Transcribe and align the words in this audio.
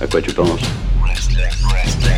À 0.00 0.06
quoi 0.06 0.20
tu 0.20 0.32
penses 0.32 0.60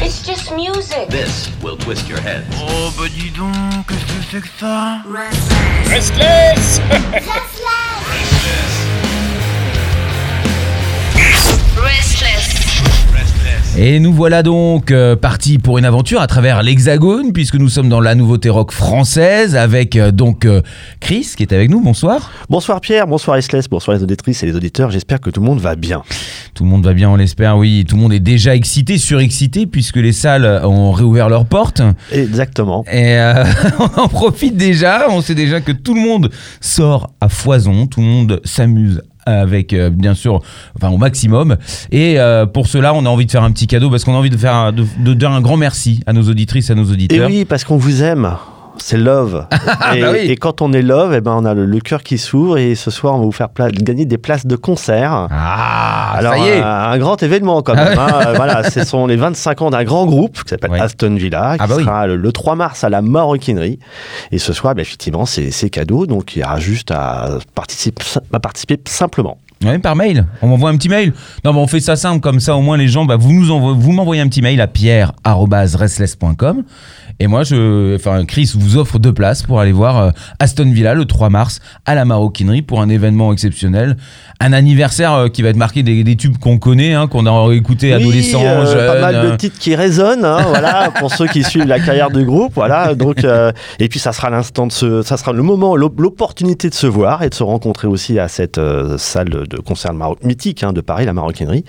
It's 0.03 0.26
just 0.26 0.50
music. 0.53 1.08
This 1.11 1.50
will 1.63 1.76
twist 1.76 2.08
your 2.08 2.18
head. 2.18 2.45
Oh 2.58 2.91
bah 2.97 3.05
dis 3.08 3.31
donc, 3.31 3.52
qu'est-ce 3.87 4.05
que 4.05 4.23
c'est 4.31 4.41
que 4.41 4.49
ça 4.58 5.02
Restless 5.91 6.81
Restless. 11.77 12.37
Et 13.79 14.01
nous 14.01 14.15
voilà 14.15 14.43
donc 14.43 14.91
euh, 14.91 15.17
partis 15.17 15.59
pour 15.59 15.77
une 15.77 15.85
aventure 15.85 16.23
à 16.23 16.27
travers 16.27 16.63
l'Hexagone, 16.63 17.35
puisque 17.35 17.57
nous 17.57 17.69
sommes 17.69 17.91
dans 17.91 18.01
la 18.01 18.15
nouveauté 18.15 18.49
rock 18.49 18.73
française, 18.73 19.55
avec 19.55 19.97
euh, 19.97 20.11
donc 20.13 20.47
euh, 20.47 20.63
Chris 20.99 21.35
qui 21.37 21.43
est 21.43 21.53
avec 21.53 21.69
nous. 21.69 21.83
Bonsoir. 21.83 22.31
Bonsoir 22.49 22.81
Pierre, 22.81 23.07
bonsoir 23.07 23.37
Esles, 23.37 23.69
bonsoir 23.71 23.99
les 23.99 24.03
auditrices 24.03 24.43
et 24.43 24.47
les 24.47 24.57
auditeurs. 24.57 24.91
J'espère 24.91 25.21
que 25.21 25.29
tout 25.29 25.41
le 25.41 25.47
monde 25.47 25.61
va 25.61 25.77
bien. 25.77 26.03
Tout 26.56 26.65
le 26.65 26.70
monde 26.70 26.84
va 26.84 26.95
bien, 26.95 27.09
on 27.10 27.16
l'espère, 27.16 27.56
oui. 27.59 27.84
Tout 27.87 27.95
le 27.96 28.02
monde 28.02 28.12
est 28.15 28.19
déjà 28.19 28.56
excité, 28.56 28.98
surexcité, 28.98 29.66
puisque 29.66 29.97
les 29.97 30.12
salles 30.12 30.62
ont 30.64 30.91
réouvert 30.91 31.28
leurs 31.28 31.45
portes. 31.45 31.83
Exactement. 32.10 32.83
Et 32.91 33.19
euh, 33.19 33.45
on 33.78 34.01
en 34.01 34.09
profite 34.09 34.56
déjà, 34.56 35.06
on 35.11 35.20
sait 35.20 35.34
déjà 35.34 35.61
que 35.61 35.70
tout 35.73 35.95
le 35.95 36.00
monde 36.00 36.30
sort 36.61 37.11
à 37.20 37.28
foison, 37.28 37.87
tout 37.87 38.00
le 38.00 38.06
monde 38.06 38.41
s'amuse 38.45 39.02
avec 39.28 39.73
euh, 39.73 39.91
bien 39.91 40.14
sûr 40.14 40.41
enfin 40.77 40.88
au 40.92 40.98
maximum 40.98 41.56
et 41.91 42.20
euh, 42.20 42.47
pour 42.47 42.69
cela 42.69 42.95
on 42.95 43.05
a 43.06 43.09
envie 43.09 43.27
de 43.27 43.30
faire 43.33 43.42
un 43.42 43.50
petit 43.50 43.66
cadeau 43.66 43.91
parce 43.91 44.05
qu'on 44.05 44.14
a 44.14 44.19
envie 44.19 44.30
de 44.30 44.36
faire 44.36 44.55
un- 44.55 44.70
de, 44.70 44.86
de 45.00 45.14
dire 45.14 45.33
un 45.33 45.41
grand 45.41 45.56
merci 45.56 46.00
à 46.06 46.12
nos 46.12 46.23
auditrices 46.28 46.70
à 46.70 46.77
nos 46.77 46.84
Et 46.84 46.92
auditeurs 46.92 47.28
oui, 47.28 47.45
parce 47.45 47.64
qu'on 47.64 47.77
vous 47.77 48.05
aime. 48.05 48.30
C'est 48.79 48.97
love. 48.97 49.47
et, 49.95 50.01
bah 50.01 50.09
oui. 50.12 50.19
et 50.30 50.37
quand 50.37 50.62
on 50.62 50.73
est 50.73 50.83
love, 50.83 51.12
eh 51.15 51.21
ben 51.21 51.33
on 51.37 51.45
a 51.45 51.55
le, 51.55 51.65
le 51.67 51.80
cœur 51.80 52.03
qui 52.03 52.19
s'ouvre 52.19 52.59
et 52.59 52.75
ce 52.75 52.91
soir 52.91 53.15
on 53.15 53.19
va 53.19 53.25
vous 53.25 53.33
faire 53.33 53.48
gagner 53.59 54.05
des 54.05 54.19
places 54.19 54.47
de 54.47 54.57
concert. 54.57 55.29
ah 55.30 56.12
Alors 56.17 56.34
ça 56.34 56.39
y 56.39 56.48
est 56.48 56.61
un, 56.61 56.67
un 56.67 56.98
grand 56.98 57.23
événement 57.23 57.62
quand 57.62 57.75
même. 57.75 57.98
hein. 57.98 58.09
Euh, 58.27 58.33
voilà, 58.34 58.62
ce 58.69 58.84
sont 58.84 59.06
les 59.06 59.17
25 59.17 59.62
ans 59.62 59.70
d'un 59.70 59.84
grand 59.84 60.06
groupe 60.06 60.42
qui 60.42 60.48
s'appelle. 60.50 60.73
Aston 60.81 61.15
Villa, 61.15 61.55
qui 61.56 61.62
Ah 61.65 61.67
bah 61.67 61.75
oui. 61.78 61.84
sera 61.84 62.06
le, 62.06 62.17
le 62.17 62.33
3 62.33 62.55
mars 62.56 62.84
à 62.84 62.89
la 62.91 63.03
Maroquinerie. 63.03 63.78
Et 64.33 64.39
ce 64.39 64.53
soir, 64.53 64.75
ben, 64.75 64.83
effectivement, 64.83 65.27
c'est 65.27 65.70
cadeau, 65.70 66.06
donc 66.06 66.37
il 66.37 66.41
y 66.41 66.45
aura 66.45 66.59
juste 66.59 66.91
à 66.91 67.39
participer, 67.55 68.03
à 68.33 68.41
participer 68.41 68.78
simplement. 68.87 69.39
Ouais, 69.65 69.78
par 69.78 69.97
mail. 69.97 70.27
On 70.43 70.48
m'envoie 70.48 70.69
un 70.69 70.77
petit 70.77 70.91
mail. 70.91 71.15
Non, 71.43 71.55
mais 71.55 71.61
on 71.61 71.67
fait 71.67 71.81
ça 71.81 71.97
simple, 71.97 72.20
comme 72.20 72.41
ça 72.41 72.55
au 72.56 72.61
moins 72.61 72.77
les 72.77 72.89
gens, 72.89 73.06
bah, 73.06 73.17
vous 73.17 73.33
nous 73.33 73.50
envoyez, 73.50 73.78
vous 73.81 73.93
m'envoyez 73.93 74.20
un 74.20 74.28
petit 74.28 74.43
mail 74.43 74.61
à 74.61 74.67
pierre@restless.com 74.67 76.62
et 77.20 77.27
moi, 77.27 77.42
je, 77.45 77.95
enfin, 77.97 78.25
Chris 78.25 78.53
vous 78.55 78.77
offre 78.77 78.98
deux 78.98 79.12
places 79.12 79.42
pour 79.42 79.61
aller 79.61 79.72
voir 79.72 79.97
euh, 79.98 80.11
Aston 80.39 80.70
Villa 80.70 80.95
le 80.95 81.05
3 81.05 81.31
mars 81.31 81.61
à 81.84 81.95
la 81.95 82.05
Maroquinerie 82.05 82.62
pour 82.62 82.81
un 82.81 82.89
événement 82.89 83.33
exceptionnel, 83.33 83.97
un 84.41 84.53
anniversaire 84.53 85.12
euh, 85.14 85.28
qui 85.28 85.42
va 85.42 85.48
être 85.48 85.56
marqué 85.56 85.83
des, 85.83 86.05
des 86.05 86.17
tubes 86.17 86.37
qu'on 86.39 86.59
connaît, 86.59 86.92
hein, 86.94 87.06
qu'on 87.06 87.27
a 87.27 87.53
écouté 87.55 87.92
adolescents, 87.92 88.41
oui, 88.41 88.47
euh, 88.47 88.67
jeunes. 88.67 88.87
pas 88.87 89.00
mal 89.00 89.14
de 89.27 89.31
euh, 89.33 89.37
titres 89.37 89.59
qui 89.59 89.75
résonnent, 89.75 90.25
hein, 90.25 90.42
voilà, 90.48 90.91
pour 90.98 91.12
ceux 91.14 91.27
qui 91.27 91.42
suivent 91.42 91.67
la 91.67 91.81
carrière 91.81 92.11
du 92.11 92.25
groupe, 92.25 92.53
voilà. 92.55 92.94
Donc, 92.94 93.25
euh, 93.25 93.53
et 93.78 93.89
puis 93.89 93.98
ça 93.98 94.12
sera 94.12 94.28
l'instant 94.31 94.67
de 94.67 94.72
se, 94.72 95.03
ça 95.03 95.17
sera 95.17 95.33
le 95.33 95.42
moment, 95.42 95.75
l'op- 95.77 95.98
l'opportunité 96.00 96.69
de 96.69 96.75
se 96.75 96.87
voir 96.87 97.22
et 97.22 97.31
de 97.31 97.34
se 97.34 97.42
rencontrer 97.42 97.89
aussi 97.89 98.19
à 98.19 98.28
cette 98.28 98.59
euh, 98.59 98.98
salle 98.98 99.28
de 99.31 99.56
concert 99.59 99.94
Maro- 99.94 100.19
mythique 100.22 100.62
hein, 100.62 100.72
de 100.72 100.81
Paris, 100.83 101.06
la 101.06 101.12
Maroquinerie, 101.14 101.64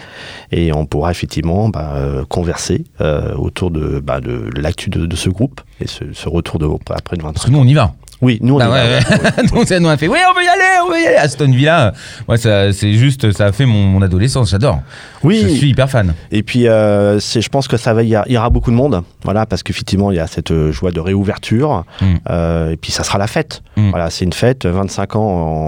et 0.52 0.74
on 0.74 0.86
pourra 0.86 1.12
effectivement 1.12 1.70
bah, 1.70 1.94
euh, 1.96 2.26
converser 2.28 2.84
euh, 3.02 3.34
autour 3.36 3.72
de, 3.72 4.00
bah, 4.00 4.20
de 4.20 4.50
l'actu 4.60 4.90
de, 4.90 5.06
de 5.06 5.16
ce 5.16 5.30
groupe 5.30 5.37
et 5.82 5.88
ce, 5.88 6.04
ce 6.14 6.30
retour 6.30 6.60
de 6.60 6.68
après 6.94 7.18
de 7.18 7.24
20 7.24 7.34
Parce 7.34 7.46
que 7.46 7.52
nous 7.52 7.60
on 7.60 7.66
y 7.66 7.74
va. 7.74 7.94
Oui, 8.20 8.40
nous 8.42 8.56
on 8.56 8.60
Ah 8.60 8.68
va, 8.68 8.74
ouais, 8.74 8.82
ouais. 8.82 9.42
ouais. 9.44 9.48
Donc 9.54 9.68
ça 9.68 9.80
nous 9.80 9.90
a 9.90 9.96
fait, 9.98 10.08
oui, 10.08 10.18
on 10.28 10.34
veut 10.34 10.44
y 10.44 10.48
aller, 10.48 10.64
on 10.84 10.90
veut 10.90 11.00
y 11.00 11.06
aller. 11.06 11.18
Aston 11.18 11.52
Villa, 11.52 11.94
moi, 12.28 12.38
ça, 12.38 12.74
c'est 12.74 12.94
juste, 12.94 13.32
ça 13.32 13.46
a 13.46 13.52
fait 13.52 13.68
mon, 13.68 13.84
mon 13.84 14.02
adolescence, 14.02 14.50
j'adore. 14.50 14.80
Oui. 15.28 15.40
Je 15.44 15.48
suis 15.50 15.70
hyper 15.70 15.90
fan. 15.90 16.14
Et 16.32 16.42
puis, 16.44 16.68
euh, 16.68 17.20
je 17.20 17.48
pense 17.50 17.68
que 17.68 17.78
ça 17.78 17.94
va, 17.94 18.04
y, 18.04 18.16
a- 18.16 18.24
il 18.28 18.34
y 18.34 18.38
aura 18.38 18.50
beaucoup 18.50 18.72
de 18.72 18.76
monde, 18.76 19.02
voilà, 19.24 19.46
parce 19.46 19.64
qu'effectivement, 19.64 20.12
il 20.12 20.18
y 20.18 20.20
a 20.20 20.28
cette 20.28 20.52
euh, 20.52 20.72
joie 20.72 20.92
de 20.92 21.00
réouverture, 21.00 21.84
Mm. 22.02 22.06
euh, 22.30 22.72
et 22.72 22.78
puis 22.78 22.92
ça 22.92 23.04
sera 23.04 23.18
la 23.18 23.28
fête. 23.28 23.62
Mm. 23.76 23.90
Voilà, 23.90 24.10
c'est 24.10 24.26
une 24.26 24.34
fête, 24.34 24.66
25 24.66 25.16
ans, 25.16 25.22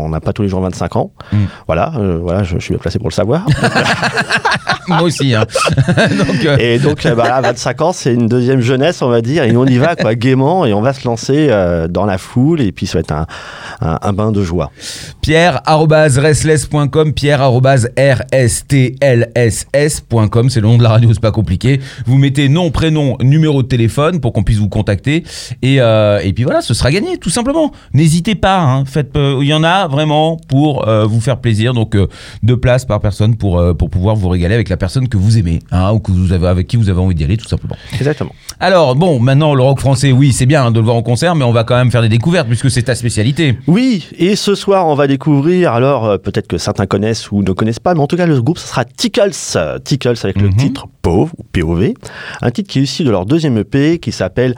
on 0.05 0.09
n'a 0.09 0.19
pas 0.19 0.33
tous 0.33 0.41
les 0.43 0.47
jours 0.49 0.61
25 0.61 0.95
ans. 0.95 1.11
Mm. 1.31 1.37
Voilà, 1.67 1.91
euh, 1.97 2.19
voilà, 2.21 2.43
je, 2.43 2.55
je 2.55 2.59
suis 2.63 2.73
bien 2.73 2.79
placé 2.79 2.97
pour 2.99 3.09
le 3.09 3.13
savoir. 3.13 3.45
Moi 4.87 5.01
aussi. 5.03 5.35
Hein. 5.35 5.45
Donc, 6.17 6.59
et 6.59 6.79
donc, 6.79 7.05
euh, 7.05 7.13
bah, 7.13 7.27
là, 7.29 7.41
25 7.41 7.81
ans, 7.81 7.93
c'est 7.93 8.11
une 8.13 8.25
deuxième 8.27 8.59
jeunesse, 8.61 9.03
on 9.03 9.09
va 9.09 9.21
dire, 9.21 9.43
et 9.43 9.55
on 9.55 9.65
y 9.65 9.77
va, 9.77 9.95
quoi, 9.95 10.15
gaiement, 10.15 10.65
et 10.65 10.73
on 10.73 10.81
va 10.81 10.93
se 10.93 11.05
lancer 11.07 11.49
dans 11.89 12.05
la 12.07 12.17
foule, 12.17 12.59
et 12.61 12.71
puis 12.71 12.87
ça 12.87 12.93
va 12.97 12.99
être 13.01 13.11
un, 13.11 13.27
un, 13.81 13.99
un 14.01 14.13
bain 14.13 14.31
de 14.31 14.41
joie. 14.43 14.71
pierre.restless.com, 15.21 17.13
pierre.rstls.com, 19.49 20.49
c'est 20.49 20.61
le 20.61 20.67
nom 20.67 20.77
de 20.77 20.83
la 20.83 20.89
radio, 20.89 21.09
c'est 21.13 21.19
pas 21.19 21.31
compliqué. 21.31 21.79
Vous 22.05 22.17
mettez 22.17 22.49
nom, 22.49 22.71
prénom, 22.71 23.17
numéro 23.21 23.63
de 23.63 23.67
téléphone 23.67 24.19
pour 24.19 24.33
qu'on 24.33 24.43
puisse 24.43 24.57
vous 24.57 24.69
contacter. 24.69 25.23
Et, 25.61 25.81
euh, 25.81 26.19
et 26.23 26.33
puis 26.33 26.43
voilà, 26.43 26.61
ce 26.61 26.73
sera 26.73 26.91
gagné, 26.91 27.17
tout 27.17 27.29
simplement. 27.29 27.71
N'hésitez 27.93 28.35
pas, 28.35 28.59
hein, 28.59 28.85
faites, 28.85 29.15
euh, 29.15 29.39
il 29.41 29.47
y 29.47 29.53
en 29.53 29.63
a 29.63 29.87
vraiment 29.87 30.37
pour 30.47 30.87
euh, 30.87 31.05
vous 31.05 31.21
faire 31.21 31.37
plaisir. 31.37 31.73
Donc, 31.73 31.97
deux 32.43 32.57
places 32.57 32.85
par 32.85 32.99
personne 32.99 33.35
pour, 33.35 33.61
pour 33.77 33.89
pouvoir 33.89 34.15
vous 34.15 34.29
régaler 34.29 34.55
avec 34.55 34.69
la 34.69 34.77
personne 34.77 35.07
que 35.07 35.17
vous 35.17 35.37
aimez, 35.37 35.59
hein, 35.71 35.91
ou 35.91 35.99
que 35.99 36.11
vous 36.11 36.33
avez, 36.33 36.47
avec 36.47 36.67
qui 36.67 36.77
vous 36.77 36.89
avez 36.89 36.99
envie 36.99 37.15
d'y 37.15 37.23
aller, 37.23 37.37
tout 37.37 37.47
simplement. 37.47 37.75
Exactement. 37.93 38.31
Alors, 38.59 38.95
bon, 38.95 39.19
maintenant, 39.19 39.55
le 39.55 39.63
rock 39.63 39.79
français, 39.79 40.11
oui, 40.11 40.33
c'est 40.33 40.45
bien 40.45 40.65
hein, 40.65 40.71
de 40.71 40.79
le 40.79 40.85
voir 40.85 40.95
en 40.95 41.01
concert, 41.01 41.35
mais 41.35 41.45
on 41.45 41.51
va 41.51 41.63
quand 41.63 41.75
même 41.75 41.91
faire 41.91 42.01
des 42.01 42.09
découvertes 42.09 42.47
puisque 42.47 42.69
c'est 42.69 42.83
ta 42.83 42.95
spécialité. 42.95 43.57
Oui, 43.67 44.07
et 44.17 44.35
ce 44.35 44.55
soir, 44.55 44.87
on 44.87 44.95
va 44.95 45.07
découvrir, 45.07 45.73
alors 45.73 46.19
peut-être 46.19 46.47
que 46.47 46.57
certains 46.57 46.85
connaissent 46.85 47.31
ou 47.31 47.41
ne 47.41 47.51
connaissent 47.51 47.79
pas, 47.79 47.93
mais 47.93 48.01
en 48.01 48.07
tout 48.07 48.17
cas, 48.17 48.25
le 48.25 48.41
groupe, 48.41 48.57
ce 48.57 48.67
sera 48.67 48.85
Tickles. 49.33 49.79
Tickles 49.83 50.15
avec 50.23 50.41
le 50.41 50.47
Mhm. 50.49 50.55
titre 50.55 50.87
POV, 51.01 51.31
ou 51.37 51.43
POV, 51.51 51.93
un 52.41 52.51
titre 52.51 52.69
qui 52.71 52.79
est 52.79 52.83
issu 52.83 53.03
de 53.03 53.11
leur 53.11 53.25
deuxième 53.25 53.57
EP 53.57 53.99
qui 53.99 54.11
s'appelle 54.11 54.55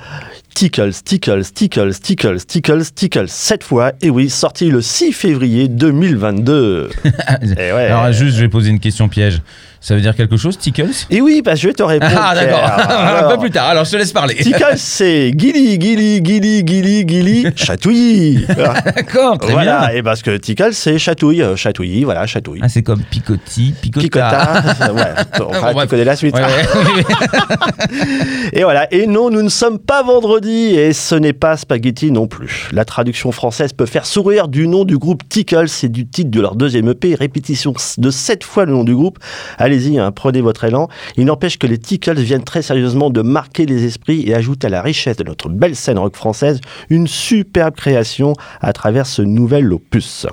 Tickles, 0.53 0.93
Tickles, 1.03 1.43
Tickles, 1.53 1.93
Tickles, 2.01 2.45
Tickles, 2.45 2.85
Tickles, 2.93 3.27
cette 3.27 3.63
fois, 3.63 3.93
et 4.01 4.09
oui, 4.09 4.29
sorti 4.29 4.69
le 4.69 4.81
6 4.81 5.13
février 5.13 5.67
2022. 5.67 6.89
et 7.41 7.55
ouais. 7.55 7.85
Alors, 7.87 8.11
juste, 8.11 8.35
je 8.35 8.41
vais 8.41 8.49
poser 8.49 8.69
une 8.69 8.79
question 8.79 9.07
piège. 9.09 9.41
Ça 9.83 9.95
veut 9.95 10.01
dire 10.01 10.15
quelque 10.15 10.37
chose, 10.37 10.59
Tickles 10.59 10.91
Et 11.09 11.21
oui, 11.21 11.41
bah, 11.43 11.55
je 11.55 11.67
vais 11.67 11.73
te 11.73 11.81
répondre. 11.81 12.11
Ah, 12.15 12.35
d'accord. 12.35 13.25
Un 13.31 13.33
peu 13.33 13.39
plus 13.39 13.49
tard. 13.49 13.69
Alors, 13.69 13.83
je 13.83 13.91
te 13.91 13.95
laisse 13.97 14.11
parler. 14.11 14.35
Tickles, 14.35 14.63
c'est 14.77 15.33
Gilly, 15.35 15.81
Gilly, 15.81 16.23
Gilly, 16.23 16.63
Gilly, 16.63 17.07
Gilly, 17.07 17.47
chatouille. 17.55 18.45
D'accord, 18.47 19.39
très 19.39 19.53
voilà, 19.53 19.87
bien. 19.87 19.97
et 19.97 20.03
parce 20.03 20.21
que 20.21 20.37
Tickles, 20.37 20.73
c'est 20.73 20.99
chatouille, 20.99 21.41
euh, 21.41 21.55
chatouille, 21.55 22.03
voilà, 22.03 22.27
chatouille. 22.27 22.59
Ah, 22.61 22.69
c'est 22.69 22.83
comme 22.83 23.01
picotti, 23.01 23.73
picota. 23.81 24.03
Picota, 24.03 24.93
ouais, 24.93 25.81
tu 25.81 25.87
connais 25.87 26.03
la 26.03 26.15
suite. 26.15 26.35
Et 28.53 28.63
voilà, 28.63 28.87
et 28.93 29.07
non, 29.07 29.31
nous 29.31 29.41
ne 29.41 29.49
sommes 29.49 29.79
pas 29.79 30.03
vendredi 30.03 30.40
et 30.49 30.93
ce 30.93 31.15
n'est 31.15 31.33
pas 31.33 31.57
spaghetti 31.57 32.11
non 32.11 32.27
plus. 32.27 32.69
La 32.71 32.85
traduction 32.85 33.31
française 33.31 33.73
peut 33.73 33.85
faire 33.85 34.05
sourire 34.05 34.47
du 34.47 34.67
nom 34.67 34.85
du 34.85 34.97
groupe 34.97 35.27
Tickles 35.27 35.69
et 35.83 35.89
du 35.89 36.07
titre 36.07 36.31
de 36.31 36.41
leur 36.41 36.55
deuxième 36.55 36.89
EP, 36.89 37.15
répétition 37.15 37.73
de 37.97 38.11
sept 38.11 38.43
fois 38.43 38.65
le 38.65 38.73
nom 38.73 38.83
du 38.83 38.95
groupe. 38.95 39.19
Allez-y, 39.57 39.99
hein, 39.99 40.11
prenez 40.11 40.41
votre 40.41 40.63
élan. 40.63 40.89
Il 41.17 41.25
n'empêche 41.25 41.59
que 41.59 41.67
les 41.67 41.77
Tickles 41.77 42.19
viennent 42.19 42.43
très 42.43 42.61
sérieusement 42.61 43.09
de 43.09 43.21
marquer 43.21 43.65
les 43.65 43.85
esprits 43.85 44.23
et 44.27 44.33
ajoutent 44.33 44.65
à 44.65 44.69
la 44.69 44.81
richesse 44.81 45.17
de 45.17 45.23
notre 45.23 45.49
belle 45.49 45.75
scène 45.75 45.99
rock 45.99 46.15
française 46.15 46.59
une 46.89 47.07
superbe 47.07 47.75
création 47.75 48.33
à 48.61 48.73
travers 48.73 49.05
ce 49.05 49.21
nouvel 49.21 49.71
opus. 49.71 50.27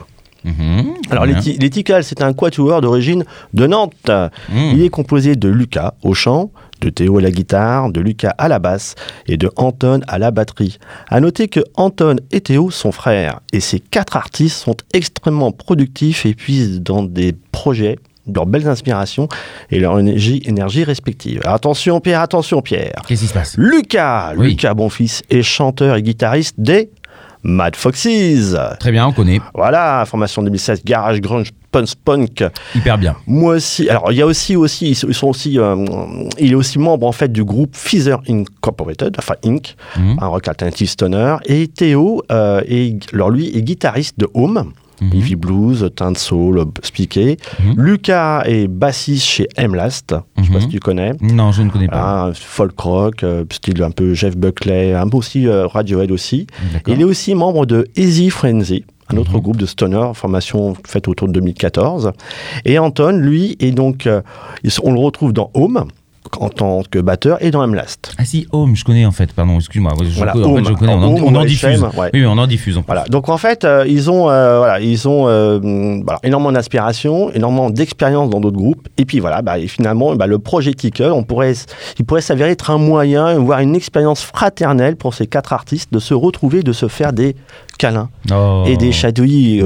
Mhm, 0.49 0.95
Alors, 1.11 1.27
Tickles, 1.71 2.03
c'est 2.05 2.23
un 2.23 2.33
quatuor 2.33 2.81
d'origine 2.81 3.25
de 3.55 3.67
Nantes. 3.67 3.93
Mhm. 4.09 4.73
Il 4.75 4.83
est 4.83 4.89
composé 4.89 5.37
de 5.37 5.49
Lucas 5.49 5.95
au 6.03 6.15
chant, 6.15 6.51
de 6.81 6.91
Théo 6.91 7.19
à 7.19 7.21
la 7.21 7.31
guitare, 7.31 7.91
de 7.91 8.01
Lucas 8.01 8.35
à 8.39 8.49
la 8.49 8.59
basse 8.59 8.95
et 9.27 9.37
de 9.37 9.51
Anton 9.57 10.01
à 10.07 10.19
la 10.19 10.31
batterie. 10.31 10.79
À 11.09 11.21
noter 11.21 11.49
que 11.49 11.61
Anton 11.75 12.17
et 12.31 12.41
Théo 12.41 12.71
sont 12.71 12.93
frères 12.93 13.41
et 13.53 13.61
ces 13.61 13.81
quatre 13.81 14.17
artistes 14.17 14.57
sont 14.63 14.77
extrêmement 14.95 15.51
productifs 15.53 16.25
et 16.25 16.35
puisent 16.35 16.81
dans 16.81 17.03
des 17.03 17.35
projets 17.53 17.99
leurs 18.33 18.45
belles 18.47 18.69
inspirations 18.69 19.27
et 19.71 19.81
leur 19.81 19.99
énergie, 19.99 20.43
énergie 20.45 20.85
respective. 20.85 21.41
Attention 21.47 21.99
Pierre, 21.99 22.21
attention 22.21 22.61
Pierre. 22.61 23.01
Qu'est-ce 23.09 23.23
qui 23.23 23.27
se 23.27 23.33
passe? 23.33 23.55
Lucas, 23.57 24.35
Oui. 24.37 24.51
Lucas 24.51 24.75
Bonfils 24.75 25.23
est 25.31 25.43
chanteur 25.43 25.97
et 25.97 26.03
guitariste 26.03 26.55
des 26.59 26.91
Mad 27.43 27.77
Foxes. 27.77 28.57
Très 28.81 28.91
bien, 28.93 29.07
on 29.07 29.13
connaît. 29.13 29.41
Voilà, 29.55 30.05
formation 30.07 30.43
2016, 30.43 30.83
garage 30.85 31.21
grunge, 31.21 31.51
punk, 31.71 31.89
punk. 32.05 32.45
Hyper 32.75 32.99
bien. 32.99 33.17
Moi 33.27 33.55
aussi. 33.57 33.89
Alors, 33.89 34.11
il 34.13 34.19
y 34.19 34.23
a 34.23 34.27
aussi, 34.27 34.57
aussi, 34.57 34.91
ils 34.91 35.15
sont 35.15 35.29
aussi, 35.29 35.59
euh, 35.59 35.77
il 36.39 36.53
est 36.53 36.55
aussi 36.55 36.79
membre 36.79 37.07
en 37.07 37.13
fait 37.13 37.31
du 37.33 37.45
groupe 37.45 37.75
Feather 37.77 38.21
Incorporated, 38.29 39.15
enfin 39.19 39.35
Inc, 39.45 39.75
Mhm. 39.97 40.17
un 40.21 40.27
rock 40.27 40.49
alternative 40.49 40.89
stoner. 40.89 41.37
Et 41.47 41.69
Théo, 41.69 42.23
euh, 42.33 42.61
est, 42.67 43.13
alors 43.13 43.31
lui, 43.31 43.57
est 43.57 43.63
guitariste 43.63 44.19
de 44.19 44.29
Home. 44.35 44.73
Il 45.01 45.21
vit 45.21 45.37
blues, 45.37 45.89
teinte 45.95 46.19
soul, 46.19 46.65
speaké. 46.83 47.37
Mhm. 47.63 47.75
Lucas 47.77 48.43
est 48.47 48.67
bassiste 48.69 49.25
chez 49.27 49.47
Emlast. 49.57 50.15
Je 50.37 50.43
sais 50.45 50.49
pas 50.49 50.55
Mhm. 50.57 50.61
si 50.63 50.69
tu 50.69 50.81
connais. 50.81 51.13
Non, 51.21 51.53
je 51.53 51.63
ne 51.63 51.71
connais 51.71 51.89
pas. 51.89 52.27
Ah, 52.29 52.31
folk 52.35 52.79
rock, 52.79 53.23
euh, 53.23 53.45
style 53.53 53.83
un 53.83 53.91
peu 53.91 54.15
Jeff 54.15 54.37
Buckley, 54.37 54.95
un 54.95 55.09
peu 55.09 55.17
aussi 55.19 55.47
euh, 55.47 55.67
Radiohead 55.67 56.11
aussi. 56.11 56.47
Il 56.87 57.01
est 57.01 57.05
aussi 57.05 57.35
membre 57.35 57.65
de 57.67 57.87
Easy 57.97 58.31
Frenzy, 58.31 58.85
un 59.13 59.17
autre 59.19 59.33
Mhm. 59.35 59.41
groupe 59.41 59.57
de 59.57 59.67
stoner, 59.67 60.11
formation 60.15 60.75
faite 60.87 61.09
autour 61.09 61.29
de 61.29 61.33
2014. 61.33 62.13
Et 62.65 62.79
Anton, 62.79 63.13
lui, 63.17 63.57
est 63.61 63.71
donc, 63.71 64.07
euh, 64.07 64.21
on 64.83 64.93
le 64.93 64.99
retrouve 65.01 65.33
dans 65.33 65.51
Home 65.55 65.85
en 66.41 66.49
tant 66.49 66.83
que 66.91 66.99
batteur 66.99 67.39
et 67.41 67.51
dans 67.51 67.63
M-Last. 67.65 68.15
Ah 68.19 68.25
si, 68.25 68.47
Home, 68.53 68.77
je 68.77 68.85
connais 68.85 69.07
en 69.07 69.11
fait, 69.13 69.33
pardon, 69.33 69.57
excuse-moi. 69.59 69.93
Je, 70.03 70.17
Voilà, 70.17 70.37
en 70.37 70.57
fait, 70.57 70.65
je 70.65 70.73
connais, 70.75 70.93
on 70.93 71.03
en, 71.03 71.15
Home 71.17 71.23
on 71.25 71.35
en 71.35 71.45
diffuse. 71.45 71.83
Ouais. 71.97 72.11
Oui, 72.13 72.25
on 72.27 72.39
en 72.39 72.47
diffuse. 72.47 72.77
en. 72.79 72.83
Voilà. 72.87 73.05
Donc 73.09 73.29
en 73.29 73.39
fait, 73.39 73.65
euh, 73.65 73.85
ils 73.89 74.11
ont, 74.11 74.29
euh, 74.31 74.59
voilà, 74.59 74.81
ils 74.81 75.09
ont 75.09 75.27
euh, 75.29 75.59
voilà, 76.05 76.21
énormément 76.23 76.53
d'inspiration, 76.53 77.31
énormément 77.33 77.71
d'expérience 77.71 78.31
dans 78.31 78.41
d'autres 78.41 78.57
groupes. 78.57 78.89
Et 78.99 79.05
puis 79.05 79.21
voilà, 79.21 79.43
bah, 79.43 79.59
et 79.59 79.69
finalement, 79.69 80.15
bah, 80.17 80.27
le 80.27 80.39
projet 80.39 80.75
Tickle, 80.75 81.11
on 81.13 81.23
pourrait, 81.25 81.55
il 81.99 82.05
pourrait 82.05 82.21
s'avérer 82.21 82.51
être 82.51 82.71
un 82.71 82.79
moyen, 82.79 83.35
voire 83.39 83.61
une 83.61 83.75
expérience 83.77 84.23
fraternelle 84.23 84.97
pour 84.97 85.15
ces 85.15 85.27
quatre 85.27 85.53
artistes 85.53 85.93
de 85.93 85.99
se 85.99 86.15
retrouver, 86.15 86.63
de 86.63 86.73
se 86.73 86.89
faire 86.89 87.13
des 87.13 87.37
câlins 87.79 88.09
Oh. 88.33 88.65
et 88.67 88.77
des 88.77 88.91
chatouilles. 88.93 89.63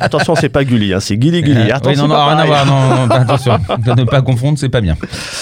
Attention, 0.00 0.34
c'est 0.34 0.48
pas 0.48 0.64
Gulli, 0.64 0.92
hein, 0.94 1.00
c'est 1.00 1.20
Gilly 1.20 1.44
Gilly. 1.44 1.58
Oui, 1.68 1.72
Attention, 1.72 2.06
non, 2.06 2.14
non, 2.14 2.14
pas 2.14 2.24
rien 2.26 2.32
à 2.34 2.46
pareil. 2.46 2.48
voir, 2.50 2.66
non, 2.66 3.06
non, 3.06 3.10
attention, 3.14 3.52
ne 3.96 4.04
pas 4.04 4.22
confondre, 4.22 4.37
c'est 4.56 4.68
pas 4.68 4.80
bien. 4.80 4.96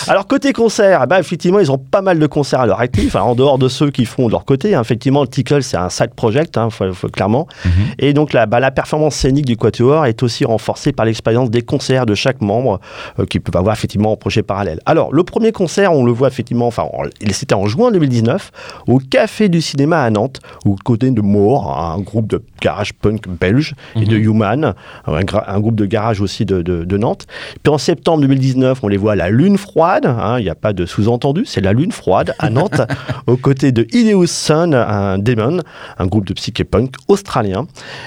Alors 0.09 0.27
côté 0.27 0.53
concert, 0.53 1.01
eh 1.05 1.07
ben, 1.07 1.19
effectivement, 1.19 1.59
ils 1.61 1.71
ont 1.71 1.79
pas 1.79 2.03
mal 2.03 2.19
de 2.19 2.27
concerts 2.27 2.61
à 2.61 2.67
leur 2.67 2.81
actif, 2.81 3.17
hein, 3.17 3.23
en 3.23 3.35
dehors 3.35 3.59
de 3.59 3.69
ceux 3.69 3.91
qui 3.91 4.05
font 4.05 4.27
de 4.27 4.33
leur 4.33 4.45
côté. 4.45 4.75
hein. 4.75 4.81
Effectivement, 4.81 5.23
le 5.23 5.29
Tickle, 5.29 5.63
c'est 5.63 5.77
un 5.77 5.89
side 5.89 6.15
project, 6.15 6.57
hein, 6.57 6.71
faut- 6.71 6.93
faut- 6.93 7.09
clairement. 7.09 7.47
Mhm. 7.65 7.71
Et 7.99 8.13
donc 8.13 8.33
la, 8.33 8.47
bah, 8.47 8.61
la 8.61 8.71
performance 8.71 9.15
scénique 9.17 9.47
du 9.47 9.57
Quatuor 9.57 10.07
est 10.07 10.23
aussi 10.23 10.45
renforcée 10.45 10.93
par 10.93 11.07
l'expérience 11.07 11.51
des 11.51 11.63
concerts 11.63 12.07
de 12.07 12.15
chaque 12.15 12.41
membre 12.41 12.81
euh, 13.19 13.27
qui 13.27 13.41
peuvent 13.41 13.57
avoir 13.57 13.75
effectivement 13.75 14.13
un 14.13 14.17
projet 14.17 14.43
parallèle. 14.43 14.81
Alors 14.87 15.13
le 15.13 15.23
premier 15.25 15.53
concert, 15.53 15.93
on 15.93 16.05
le 16.05 16.13
voit 16.13 16.29
effectivement, 16.29 16.67
enfin 16.67 16.85
en- 16.85 17.03
c'était 17.33 17.55
en 17.55 17.67
juin 17.67 17.91
2019 17.91 18.53
au 18.87 18.99
Café 18.99 19.49
du 19.49 19.61
Cinéma 19.61 20.03
à 20.03 20.11
Nantes, 20.11 20.41
aux 20.65 20.77
côtés 20.77 21.11
de 21.11 21.21
Moore, 21.21 21.77
un 21.79 21.99
groupe 22.01 22.27
de 22.29 22.43
garage 22.61 22.93
punk 22.95 23.29
belge, 23.29 23.75
et 23.97 24.05
de 24.05 24.17
Human, 24.17 24.75
un, 25.07 25.61
groupe 25.61 25.75
de 25.77 25.87
garage 25.87 26.21
aussi 26.21 26.45
de, 26.45 26.63
de- 26.63 26.85
de 26.85 26.97
Nantes. 26.97 27.27
Puis 27.63 27.73
en 27.73 27.79
septembre 27.79 28.21
2019, 28.23 28.83
on 28.87 28.89
les 28.89 28.97
voit 28.99 29.13
à 29.13 29.17
la 29.17 29.31
Lune 29.31 29.59
Froide, 29.59 30.07
hein, 30.07 30.37
il 30.39 30.45
n'y 30.45 30.49
a 30.49 30.55
pas 30.55 30.73
de 30.73 30.87
sous-entendu, 30.87 31.43
c'est 31.45 31.61
la 31.61 31.73
Lune 31.73 31.91
Froide 31.91 32.35
à 32.39 32.51
Nantes, 32.51 32.81
aux 33.27 33.37
côtés 33.37 33.73
de 33.73 33.85
Ineos 33.93 34.27
Sun, 34.27 34.75
un 34.75 35.19
Demon, 35.19 35.59
un 35.99 36.07
groupe 36.07 36.25
de 36.25 36.33
psyché 36.33 36.63
punk 36.63 36.95
australien. 37.09 37.67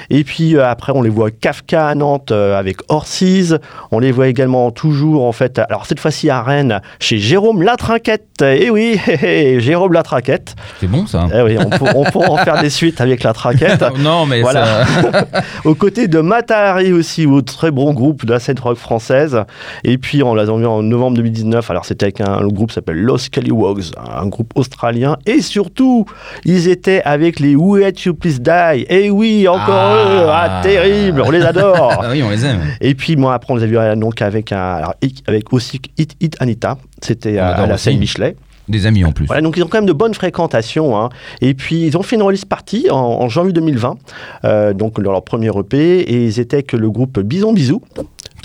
Et 0.09 0.23
puis 0.23 0.55
euh, 0.55 0.65
après, 0.65 0.93
on 0.95 1.01
les 1.01 1.09
voit 1.09 1.31
Kafka 1.31 1.85
à 1.89 1.95
Nantes 1.95 2.31
euh, 2.31 2.57
avec 2.57 2.77
Orsiz. 2.87 3.59
On 3.91 3.99
les 3.99 4.13
voit 4.13 4.29
également 4.29 4.71
toujours, 4.71 5.25
en 5.25 5.33
fait, 5.33 5.59
alors 5.59 5.85
cette 5.85 5.99
fois-ci 5.99 6.29
à 6.29 6.41
Rennes, 6.41 6.79
chez 7.01 7.17
Jérôme 7.17 7.61
Latrinquette. 7.61 8.41
Et 8.41 8.69
oui, 8.69 8.97
Jérôme 9.59 9.91
Latrinquette. 9.91 10.55
C'est 10.79 10.87
bon 10.87 11.05
ça 11.07 11.27
Eh 11.35 11.41
oui, 11.41 11.57
on, 11.59 11.69
pour- 11.69 11.93
on 11.93 12.05
pourra 12.05 12.29
en 12.29 12.37
faire 12.37 12.61
des 12.61 12.69
suites 12.69 13.01
avec 13.01 13.23
Latrinquette. 13.23 13.83
Non, 13.99 14.25
mais 14.25 14.41
Voilà. 14.41 14.85
ça... 14.85 15.23
Aux 15.65 15.75
côtés 15.75 16.07
de 16.07 16.19
Matahari 16.21 16.93
aussi, 16.93 17.25
au 17.25 17.41
très 17.41 17.69
bon 17.69 17.91
groupe 17.93 18.23
de 18.25 18.31
la 18.31 18.39
scène 18.39 18.55
rock 18.61 18.77
française. 18.77 19.43
Et 19.83 19.97
puis 19.97 20.23
on 20.23 20.33
l'a 20.35 20.45
en 20.69 20.83
novembre 20.83 21.18
2019. 21.18 21.69
Alors 21.71 21.86
c'était 21.86 22.06
avec 22.06 22.21
un 22.21 22.39
le 22.42 22.50
groupe 22.50 22.71
s'appelle 22.71 22.98
Los 23.01 23.30
Callywogs, 23.31 23.83
un 23.98 24.27
groupe 24.27 24.51
australien. 24.56 25.18
Et 25.25 25.42
surtout, 25.42 26.06
ils 26.45 26.68
étaient 26.68 27.01
avec 27.04 27.39
les 27.39 27.56
Who 27.56 27.75
Hate 27.83 28.01
You 28.04 28.13
Please 28.13 28.39
Die. 28.39 28.86
Et 28.89 29.10
oui, 29.10 29.48
encore 29.48 29.66
Ah. 29.69 30.06
eux, 30.07 30.27
ah, 30.30 30.60
terrible, 30.63 31.21
on 31.25 31.31
les 31.31 31.42
adore. 31.44 31.94
Ah 32.01 32.10
oui, 32.12 32.24
on 32.24 32.30
les 32.30 32.45
aime. 32.45 32.62
Et 32.81 32.95
puis 32.95 33.16
moi 33.16 33.33
après 33.33 33.54
on 33.54 33.57
les 33.57 33.63
a 33.63 33.68
vus 33.68 33.77
euh, 33.77 33.95
donc 33.95 34.21
avec 34.21 34.51
un 34.51 34.57
alors, 34.75 34.94
avec 35.27 35.51
aussi 35.54 35.80
Hit 35.98 36.16
Hit 36.21 36.36
Anita. 36.39 36.77
C'était 37.01 37.39
On 37.39 37.44
à, 37.44 37.66
la 37.68 37.77
scène 37.77 37.98
Michelet. 37.98 38.36
Des 38.68 38.86
amis 38.86 39.04
en 39.04 39.12
plus. 39.12 39.25
Voilà, 39.25 39.42
donc 39.42 39.57
ils 39.57 39.63
ont 39.63 39.68
quand 39.68 39.80
même 39.80 39.88
de 39.88 39.94
bonnes 39.94 40.13
fréquentations. 40.13 40.95
hein. 40.95 41.10
Et 41.42 41.56
puis 41.56 41.86
ils 41.88 41.98
ont 41.98 42.04
fait 42.04 42.16
une 42.18 42.21
release 42.21 42.45
party 42.45 42.88
en, 42.92 42.95
en 42.98 43.27
janvier 43.27 43.51
2020, 43.51 43.98
euh, 44.45 44.74
donc 44.74 45.01
dans 45.01 45.12
leur 45.12 45.24
premier 45.24 45.50
EP, 45.57 45.77
et 46.01 46.25
ils 46.25 46.39
étaient 46.39 46.62
que 46.62 46.77
le 46.77 46.92
groupe 46.92 47.19
Bison 47.19 47.51
Bisou, 47.51 47.81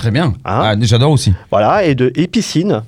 Très 0.04 0.10
bien. 0.10 0.34
Hein 0.44 0.60
Ah, 0.62 0.74
J'adore 0.82 1.12
aussi. 1.12 1.32
voilà, 1.50 1.82
et 1.86 1.94
de 1.94 2.12
Épicine. 2.14 2.82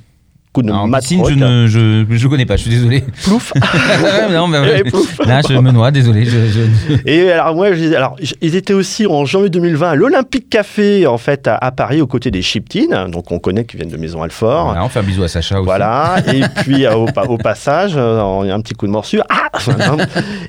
Coup 0.57 0.63
de 0.63 0.73
Matt 0.73 1.03
piscine, 1.03 1.23
je 1.29 1.35
ne 1.35 1.67
je, 1.67 2.17
je 2.17 2.29
connais 2.29 2.47
pas, 2.47 2.57
je 2.57 2.63
suis 2.63 2.71
désolé. 2.71 3.05
Plouf. 3.25 3.53
non, 4.33 4.47
mais, 4.49 4.79
Et 4.81 4.85
plouf. 4.85 5.19
là, 5.27 5.43
je 5.47 5.53
me 5.53 5.71
noie, 5.71 5.91
désolé. 5.91 6.25
Je, 6.25 6.31
je- 6.47 6.97
Et 7.07 7.31
alors 7.31 7.55
moi, 7.55 7.75
je, 7.75 7.93
alors 7.95 8.17
ils 8.41 8.57
étaient 8.57 8.73
aussi 8.73 9.07
en 9.07 9.27
janvier 9.27 9.51
2020 9.51 9.91
à 9.91 9.95
l'Olympique 9.95 10.49
Café 10.49 11.07
en 11.07 11.19
fait 11.19 11.47
à, 11.47 11.57
à 11.57 11.73
Paris 11.73 12.01
aux 12.01 12.07
côtés 12.07 12.31
des 12.31 12.41
Chiptines, 12.41 13.09
donc 13.13 13.31
on 13.33 13.39
connaît 13.39 13.67
qui 13.67 13.77
viennent 13.77 13.91
de 13.91 13.99
Maison 13.99 14.23
Alfort. 14.23 14.65
Voilà, 14.67 14.83
on 14.85 14.89
fait 14.89 15.01
un 15.01 15.03
bisou 15.03 15.25
à 15.25 15.29
Sacha 15.29 15.57
aussi. 15.57 15.67
Voilà, 15.67 16.17
et 16.35 16.41
puis 16.63 16.87
euh, 16.87 16.95
au, 16.97 17.07
au 17.29 17.37
passage, 17.37 17.93
euh, 17.97 18.21
on- 18.23 18.45
il 18.45 18.49
y 18.49 18.51
a 18.51 18.55
un 18.55 18.61
petit 18.63 18.73
coup 18.73 18.87
de 18.87 18.93
morsure. 18.93 19.25
Ah 19.29 19.51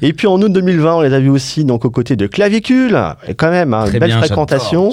et 0.01 0.13
puis 0.13 0.27
en 0.27 0.41
août 0.41 0.51
2020, 0.51 0.95
on 0.95 1.01
les 1.01 1.13
a 1.13 1.19
vus 1.19 1.29
aussi 1.29 1.63
donc 1.65 1.83
aux 1.85 1.89
côtés 1.89 2.15
de 2.15 2.27
Clavicule, 2.27 2.97
et 3.27 3.33
quand 3.35 3.49
même, 3.49 3.73
hein, 3.73 3.85
Très 3.87 3.99
belle 3.99 4.09
bien, 4.11 4.19
fréquentation. 4.19 4.89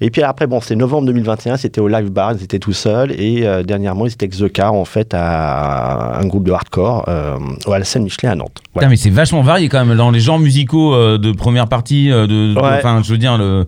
Et 0.00 0.10
puis 0.10 0.22
après, 0.22 0.46
bon, 0.48 0.60
c'était 0.60 0.74
novembre 0.76 1.06
2021, 1.06 1.56
c'était 1.56 1.80
au 1.80 1.86
Live 1.88 2.10
Bar, 2.10 2.32
ils 2.38 2.42
étaient 2.42 2.58
tout 2.58 2.72
seuls, 2.72 3.12
et 3.12 3.46
euh, 3.46 3.62
dernièrement, 3.62 4.06
ils 4.06 4.12
étaient 4.12 4.26
avec 4.26 4.36
The 4.38 4.52
Car, 4.56 4.72
en 4.72 4.86
fait, 4.86 5.12
à 5.12 6.18
un 6.18 6.24
groupe 6.26 6.44
de 6.44 6.52
hardcore, 6.52 7.04
euh, 7.08 7.36
à 7.70 7.78
la 7.78 7.84
scène 7.84 8.04
Michelin 8.04 8.30
à 8.30 8.34
Nantes. 8.36 8.62
Voilà. 8.72 8.86
Putain, 8.86 8.88
mais 8.88 8.96
c'est 8.96 9.10
vachement 9.10 9.42
varié 9.42 9.68
quand 9.68 9.84
même 9.84 9.94
dans 9.98 10.10
les 10.10 10.18
genres 10.20 10.38
musicaux 10.38 10.94
euh, 10.94 11.18
de 11.18 11.30
première 11.32 11.66
partie. 11.68 12.10
euh, 12.10 12.22
de, 12.26 12.54
de- 12.54 12.58
Ouais. 12.58 12.78
Enfin, 12.78 13.02
je 13.04 13.10
veux 13.12 13.18
dire, 13.18 13.36
le. 13.36 13.66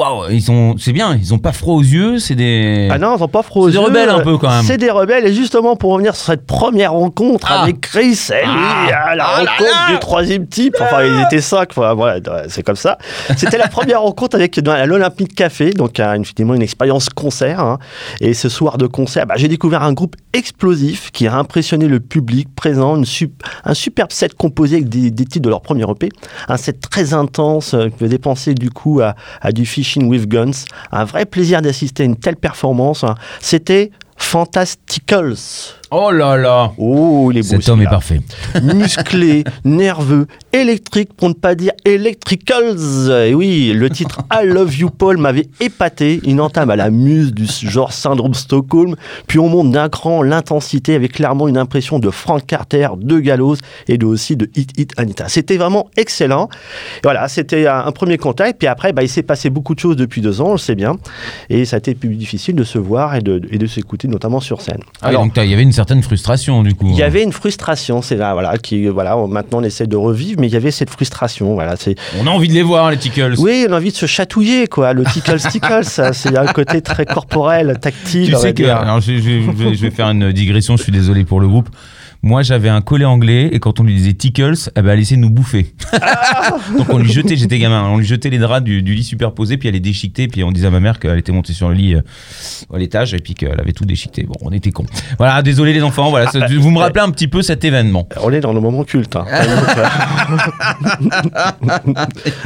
Waouh, 0.00 0.30
ils 0.30 0.40
sont, 0.40 0.76
c'est 0.78 0.92
bien, 0.94 1.14
ils 1.14 1.34
ont 1.34 1.38
pas 1.38 1.52
froid 1.52 1.74
aux 1.74 1.82
yeux, 1.82 2.18
c'est 2.18 2.34
des. 2.34 2.88
Ah 2.90 2.96
non, 2.96 3.16
ils 3.16 3.18
sont 3.18 3.28
pas 3.28 3.42
froid 3.42 3.66
C'est 3.66 3.72
des 3.72 3.76
aux 3.76 3.80
yeux. 3.82 3.86
rebelles 3.88 4.08
un 4.08 4.20
peu, 4.20 4.38
quand 4.38 4.48
même. 4.48 4.62
C'est 4.64 4.78
des 4.78 4.88
rebelles. 4.90 5.26
Et 5.26 5.34
justement, 5.34 5.76
pour 5.76 5.92
revenir 5.92 6.16
sur 6.16 6.24
cette 6.24 6.46
première 6.46 6.92
rencontre 6.92 7.48
Ah. 7.50 7.64
avec 7.64 7.82
Chris, 7.82 8.18
et 8.30 8.46
lui, 8.46 8.50
Ah. 8.94 9.10
à 9.10 9.14
la 9.14 9.24
Ah 9.26 9.36
rencontre 9.40 9.90
du 9.92 9.98
troisième 9.98 10.46
type. 10.46 10.76
Enfin, 10.80 11.04
ils 11.04 11.20
étaient 11.22 11.42
cinq. 11.42 11.74
Voilà, 11.74 11.92
voilà, 11.94 12.44
c'est 12.48 12.62
comme 12.62 12.76
ça. 12.76 12.96
C'était 13.36 13.58
la 13.58 13.68
première 13.68 14.00
rencontre 14.00 14.36
avec 14.36 14.56
l'Olympique 14.56 15.34
Café, 15.34 15.70
donc 15.72 16.00
un- 16.00 16.20
effectivement 16.22 16.54
une 16.54 16.62
expérience 16.62 17.10
concert. 17.10 17.60
hein. 17.60 17.78
Et 18.22 18.32
ce 18.32 18.48
soir 18.48 18.78
de 18.78 18.86
concert, 18.86 19.26
bah, 19.26 19.34
j'ai 19.36 19.48
découvert 19.48 19.82
un 19.82 19.92
groupe 19.92 20.16
explosif 20.32 21.10
qui 21.10 21.26
a 21.26 21.34
impressionné 21.34 21.86
le 21.88 22.00
public 22.00 22.48
présent, 22.56 22.96
une 22.96 23.04
sup- 23.04 23.42
un 23.64 23.74
superbe 23.74 24.12
set 24.12 24.32
composé 24.34 24.76
avec 24.76 24.88
des, 24.88 25.10
des 25.10 25.24
titres 25.26 25.44
de 25.44 25.50
leur 25.50 25.60
premier 25.60 25.84
EP, 25.90 26.08
un 26.48 26.56
set 26.56 26.80
très 26.80 27.12
intense 27.12 27.76
qui 27.92 27.98
faisait 28.04 28.18
penser 28.18 28.54
du 28.54 28.70
coup 28.70 29.00
à, 29.00 29.14
à 29.42 29.52
du 29.52 29.66
With 29.98 30.28
Guns, 30.28 30.64
un 30.92 31.04
vrai 31.04 31.26
plaisir 31.26 31.62
d'assister 31.62 32.02
à 32.02 32.06
une 32.06 32.16
telle 32.16 32.36
performance. 32.36 33.04
C'était 33.40 33.90
Fantasticals. 34.16 35.79
Oh 35.92 36.12
là 36.12 36.36
là 36.36 36.72
Oh, 36.78 37.30
il 37.32 37.38
est 37.38 37.40
beau 37.42 37.48
Cet 37.60 37.68
homme 37.68 37.82
est 37.82 37.86
parfait. 37.86 38.20
Musclé, 38.62 39.42
nerveux, 39.64 40.26
électrique 40.52 41.12
pour 41.16 41.28
ne 41.28 41.34
pas 41.34 41.54
dire 41.56 41.72
Electricals. 41.84 43.10
Et 43.28 43.34
oui, 43.34 43.72
le 43.74 43.90
titre 43.90 44.20
I 44.32 44.46
Love 44.46 44.76
You 44.78 44.90
Paul 44.90 45.16
m'avait 45.18 45.48
épaté. 45.60 46.20
Une 46.24 46.40
entame 46.40 46.70
à 46.70 46.76
la 46.76 46.90
muse 46.90 47.32
du 47.32 47.46
genre 47.46 47.92
syndrome 47.92 48.34
Stockholm. 48.34 48.94
Puis 49.26 49.38
on 49.40 49.48
monte 49.48 49.72
d'un 49.72 49.88
cran 49.88 50.22
l'intensité 50.22 50.94
avec 50.94 51.12
clairement 51.12 51.48
une 51.48 51.58
impression 51.58 51.98
de 51.98 52.10
Frank 52.10 52.46
Carter, 52.46 52.88
de 52.96 53.18
Gallows 53.18 53.56
et 53.88 53.98
de, 53.98 54.06
aussi 54.06 54.36
de 54.36 54.48
Hit 54.54 54.78
Hit 54.78 54.92
Anita. 54.96 55.28
C'était 55.28 55.56
vraiment 55.56 55.88
excellent. 55.96 56.48
Et 56.98 57.00
voilà, 57.02 57.26
c'était 57.28 57.66
un, 57.66 57.78
un 57.86 57.92
premier 57.92 58.16
contact. 58.18 58.58
Puis 58.58 58.68
après, 58.68 58.92
bah, 58.92 59.02
il 59.02 59.08
s'est 59.08 59.22
passé 59.24 59.50
beaucoup 59.50 59.74
de 59.74 59.80
choses 59.80 59.96
depuis 59.96 60.20
deux 60.20 60.40
ans, 60.40 60.48
on 60.50 60.52
le 60.52 60.58
sait 60.58 60.74
bien. 60.76 60.96
Et 61.48 61.64
ça 61.64 61.76
a 61.76 61.78
été 61.78 61.94
plus 61.94 62.14
difficile 62.14 62.54
de 62.54 62.64
se 62.64 62.78
voir 62.78 63.16
et 63.16 63.20
de, 63.20 63.40
et 63.50 63.58
de 63.58 63.66
s'écouter, 63.66 64.06
notamment 64.08 64.40
sur 64.40 64.60
scène. 64.60 64.80
Ah 65.02 65.12
donc 65.12 65.32
t'as- 65.34 65.44
il 65.44 65.50
y 65.50 65.54
avait 65.54 65.62
une 65.62 65.72
certaine 65.80 66.02
frustration 66.02 66.62
du 66.62 66.74
coup. 66.74 66.88
Il 66.90 66.96
y 66.96 67.02
avait 67.02 67.22
une 67.22 67.32
frustration, 67.32 68.02
c'est 68.02 68.16
là, 68.16 68.34
voilà, 68.34 68.58
qui, 68.58 68.86
voilà, 68.88 69.16
maintenant 69.28 69.60
on 69.60 69.62
essaie 69.62 69.86
de 69.86 69.96
revivre, 69.96 70.38
mais 70.38 70.46
il 70.48 70.52
y 70.52 70.56
avait 70.56 70.70
cette 70.70 70.90
frustration, 70.90 71.54
voilà, 71.54 71.76
c'est. 71.76 71.94
On 72.20 72.26
a 72.26 72.30
envie 72.30 72.48
de 72.48 72.52
les 72.52 72.62
voir, 72.62 72.90
les 72.90 72.98
Tickles. 72.98 73.36
Oui, 73.38 73.66
on 73.66 73.72
a 73.72 73.76
envie 73.76 73.90
de 73.90 73.96
se 73.96 74.04
chatouiller, 74.06 74.66
quoi. 74.66 74.92
Le 74.92 75.04
tickle 75.04 75.38
tickle, 75.40 75.84
ça, 75.84 76.12
c'est 76.12 76.36
un 76.36 76.46
côté 76.46 76.82
très 76.82 77.06
corporel, 77.06 77.78
tactile. 77.80 78.26
Tu 78.28 78.36
sais 78.36 78.52
que, 78.52 78.62
dire. 78.64 78.76
alors 78.76 79.00
je, 79.00 79.12
je- 79.14 79.20
je 79.20 79.50
vais- 79.52 79.74
je 79.74 79.80
vais 79.80 79.90
faire 79.90 80.08
une 80.10 80.32
digression, 80.32 80.76
je 80.76 80.82
suis 80.82 80.92
désolé 80.92 81.24
pour 81.24 81.40
le 81.40 81.48
groupe. 81.48 81.70
Moi, 82.22 82.42
j'avais 82.42 82.68
un 82.68 82.82
collet 82.82 83.06
anglais 83.06 83.48
et 83.50 83.60
quand 83.60 83.80
on 83.80 83.82
lui 83.82 83.94
disait 83.94 84.12
Tickles, 84.12 84.52
eh 84.76 84.82
ben, 84.82 84.90
elle 84.90 85.00
essayait 85.00 85.16
de 85.16 85.22
nous 85.22 85.30
bouffer. 85.30 85.74
Ah. 86.02 86.56
Donc 86.76 86.92
on 86.92 86.98
lui 86.98 87.10
jetait, 87.10 87.34
j'étais 87.36 87.58
gamin, 87.58 87.84
on 87.88 87.96
lui 87.96 88.04
jetait 88.06 88.28
les 88.28 88.36
draps 88.38 88.62
du, 88.62 88.82
du 88.82 88.94
lit 88.94 89.04
superposé, 89.04 89.56
puis 89.56 89.68
elle 89.68 89.74
les 89.74 89.80
déchiquetait, 89.80 90.28
puis 90.28 90.44
on 90.44 90.52
disait 90.52 90.66
à 90.66 90.70
ma 90.70 90.80
mère 90.80 90.98
qu'elle 90.98 91.18
était 91.18 91.32
montée 91.32 91.54
sur 91.54 91.70
le 91.70 91.74
lit 91.76 91.94
euh, 91.94 92.02
à 92.74 92.78
l'étage 92.78 93.14
et 93.14 93.18
puis 93.20 93.32
qu'elle 93.34 93.58
avait 93.58 93.72
tout 93.72 93.86
déchiqueté. 93.86 94.24
Bon, 94.24 94.34
on 94.42 94.50
était 94.52 94.70
cons. 94.70 94.84
Voilà, 95.16 95.40
désolé 95.40 95.72
les 95.72 95.82
enfants, 95.82 96.10
voilà, 96.10 96.30
ça- 96.30 96.46
vous 96.46 96.70
me 96.70 96.78
rappelez 96.78 97.00
un 97.02 97.10
petit 97.10 97.28
peu 97.28 97.40
cet 97.40 97.64
événement. 97.64 98.06
On 98.22 98.30
est 98.32 98.40
dans 98.40 98.52
le 98.52 98.60
moment 98.60 98.84
culte. 98.84 99.16
hein. 99.16 99.24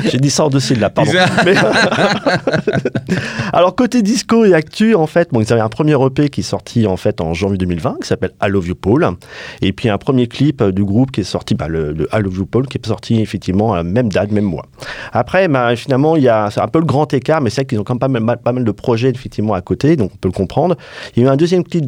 J'ai 0.04 0.18
dit 0.18 0.30
ça 0.30 0.44
en 0.44 0.50
deux 0.50 0.60
syllabes, 0.60 0.94
pardon. 0.94 1.10
Mais- 1.44 1.54
Alors 3.52 3.74
côté 3.74 4.02
disco 4.02 4.44
et 4.44 4.54
actu, 4.54 4.94
en 4.94 5.06
fait, 5.06 5.28
bon, 5.32 5.40
ils 5.40 5.52
avaient 5.52 5.62
un 5.62 5.68
premier 5.68 5.94
EP 6.00 6.28
qui 6.28 6.40
est 6.40 6.44
sorti 6.44 6.86
en 6.86 6.96
fait 6.96 7.20
en 7.20 7.34
janvier 7.34 7.58
2020, 7.58 7.96
qui 8.02 8.08
s'appelle 8.08 8.32
I 8.42 8.48
Love 8.48 8.68
You 8.68 8.74
Paul. 8.74 9.06
Et 9.64 9.72
puis 9.72 9.88
un 9.88 9.96
premier 9.96 10.26
clip 10.26 10.60
euh, 10.60 10.72
du 10.72 10.84
groupe 10.84 11.10
qui 11.10 11.22
est 11.22 11.24
sorti, 11.24 11.54
bah, 11.54 11.68
le, 11.68 11.92
le 11.92 12.06
Love 12.12 12.36
You 12.36 12.44
Paul, 12.44 12.66
qui 12.66 12.76
est 12.76 12.86
sorti 12.86 13.20
effectivement 13.20 13.72
à 13.72 13.78
la 13.78 13.82
même 13.82 14.12
date, 14.12 14.30
même 14.30 14.44
mois. 14.44 14.66
Après, 15.12 15.48
bah, 15.48 15.74
finalement, 15.74 16.16
il 16.16 16.22
y 16.22 16.28
a 16.28 16.50
un 16.54 16.68
peu 16.68 16.80
le 16.80 16.84
grand 16.84 17.12
écart, 17.14 17.40
mais 17.40 17.48
c'est 17.48 17.62
vrai 17.62 17.66
qu'ils 17.66 17.80
ont 17.80 17.84
quand 17.84 17.94
même 18.08 18.26
pas 18.42 18.52
mal, 18.52 18.64
de 18.64 18.70
projets 18.70 19.08
effectivement 19.08 19.54
à 19.54 19.62
côté, 19.62 19.96
donc 19.96 20.10
on 20.14 20.16
peut 20.16 20.28
le 20.28 20.34
comprendre. 20.34 20.76
Il 21.16 21.22
y 21.22 21.26
a 21.26 21.28
eu 21.28 21.32
un 21.32 21.36
deuxième 21.36 21.64
clip 21.64 21.86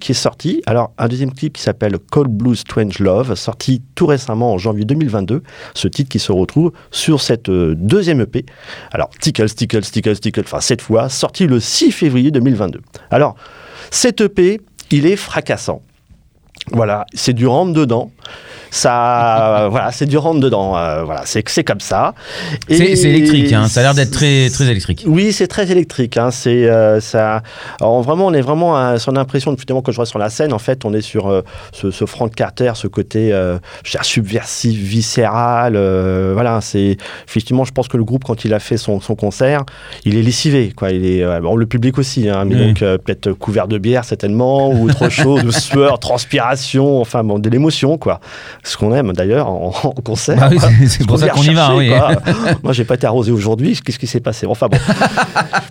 qui 0.00 0.12
est 0.12 0.14
sorti. 0.14 0.62
Alors, 0.66 0.92
un 0.98 1.08
deuxième 1.08 1.32
clip 1.32 1.54
qui 1.54 1.62
s'appelle 1.62 1.98
Cold 1.98 2.30
Blue 2.30 2.54
Strange 2.54 3.00
Love, 3.00 3.34
sorti 3.34 3.82
tout 3.96 4.06
récemment 4.06 4.52
en 4.52 4.58
janvier 4.58 4.84
2022. 4.84 5.42
Ce 5.74 5.88
titre 5.88 6.08
qui 6.08 6.20
se 6.20 6.30
retrouve 6.30 6.70
sur 6.92 7.20
cette 7.20 7.48
euh, 7.48 7.74
deuxième 7.76 8.20
EP. 8.20 8.46
Alors, 8.92 9.10
Tickle, 9.20 9.50
Tickle, 9.50 9.82
Tickle, 9.82 10.18
Tickle, 10.18 10.42
enfin, 10.44 10.60
cette 10.60 10.82
fois, 10.82 11.08
sorti 11.08 11.48
le 11.48 11.58
6 11.58 11.90
février 11.90 12.30
2022. 12.30 12.80
Alors, 13.10 13.34
cet 13.90 14.20
EP, 14.20 14.60
il 14.90 15.06
est 15.06 15.16
fracassant. 15.16 15.82
Voilà, 16.72 17.06
c'est 17.14 17.32
du 17.32 17.46
rentre 17.46 17.72
dedans. 17.72 18.10
Ça, 18.72 19.66
voilà, 19.72 19.90
c'est 19.90 20.06
du 20.06 20.16
rentre 20.16 20.38
dedans. 20.38 20.76
euh, 20.76 21.02
voilà, 21.02 21.22
c'est 21.24 21.42
c'est 21.48 21.64
comme 21.64 21.80
ça. 21.80 22.14
C'est 22.68 22.76
électrique, 22.92 23.52
hein. 23.52 23.66
ça 23.66 23.80
a 23.80 23.82
l'air 23.82 23.94
d'être 23.94 24.12
très, 24.12 24.48
très 24.48 24.66
électrique. 24.66 25.02
oui, 25.08 25.32
c'est 25.32 25.48
très 25.48 25.70
électrique. 25.72 26.16
Hein. 26.16 26.30
C'est 26.30 26.68
euh, 26.70 27.00
ça. 27.00 27.42
Alors, 27.80 28.00
vraiment, 28.02 28.26
on 28.26 28.32
est 28.32 28.40
vraiment 28.40 28.76
à 28.76 29.00
son 29.00 29.16
impression. 29.16 29.56
Finalement, 29.56 29.82
quand 29.82 29.90
je 29.90 29.96
vois 29.96 30.06
sur 30.06 30.20
la 30.20 30.30
scène, 30.30 30.52
en 30.52 30.60
fait, 30.60 30.84
on 30.84 30.94
est 30.94 31.00
sur 31.00 31.28
euh, 31.28 31.42
ce, 31.72 31.90
ce 31.90 32.04
Frank 32.06 32.32
Carter, 32.32 32.72
ce 32.76 32.86
côté 32.86 33.32
subversif, 34.02 34.78
viscéral. 34.78 35.72
voilà, 36.32 36.60
c'est 36.60 36.96
effectivement. 37.26 37.64
Je 37.64 37.72
pense 37.72 37.88
que 37.88 37.96
le 37.96 38.04
groupe, 38.04 38.22
quand 38.24 38.44
il 38.44 38.54
a 38.54 38.60
fait 38.60 38.76
son, 38.76 39.00
son 39.00 39.16
concert, 39.16 39.64
il 40.04 40.16
est 40.16 40.22
lessivé. 40.22 40.72
Quoi. 40.76 40.90
Il 40.92 41.04
est 41.04 41.40
bon, 41.40 41.56
le 41.56 41.66
public 41.66 41.98
aussi, 41.98 42.28
hein, 42.28 42.44
mais 42.44 42.54
Oui. 42.54 42.66
donc 42.68 42.78
peut-être 42.78 43.32
couvert 43.32 43.66
de 43.66 43.78
bière 43.78 44.04
certainement 44.04 44.70
ou 44.70 44.88
autre 44.88 45.08
chose, 45.20 45.42
de 45.44 45.50
sueur, 45.50 45.98
transpiration, 45.98 46.59
enfin 46.78 47.24
bon, 47.24 47.38
de 47.38 47.48
l'émotion, 47.48 47.98
quoi. 47.98 48.20
Ce 48.64 48.76
qu'on 48.76 48.92
aime 48.94 49.12
d'ailleurs 49.12 49.48
en, 49.48 49.72
en 49.82 49.90
concert. 49.92 50.38
Ah 50.40 50.48
oui, 50.50 50.58
c'est- 50.88 51.06
pour 51.06 51.18
ça 51.18 51.28
qu'on 51.28 51.42
y 51.42 51.54
va, 51.54 51.74
oui. 51.74 51.90
Moi, 52.62 52.72
j'ai 52.72 52.84
pas 52.84 52.94
été 52.94 53.06
arrosé 53.06 53.32
aujourd'hui. 53.32 53.78
Qu'est-ce 53.84 53.98
qui 53.98 54.06
s'est 54.06 54.20
passé? 54.20 54.46
Enfin 54.46 54.68
bon. 54.68 54.78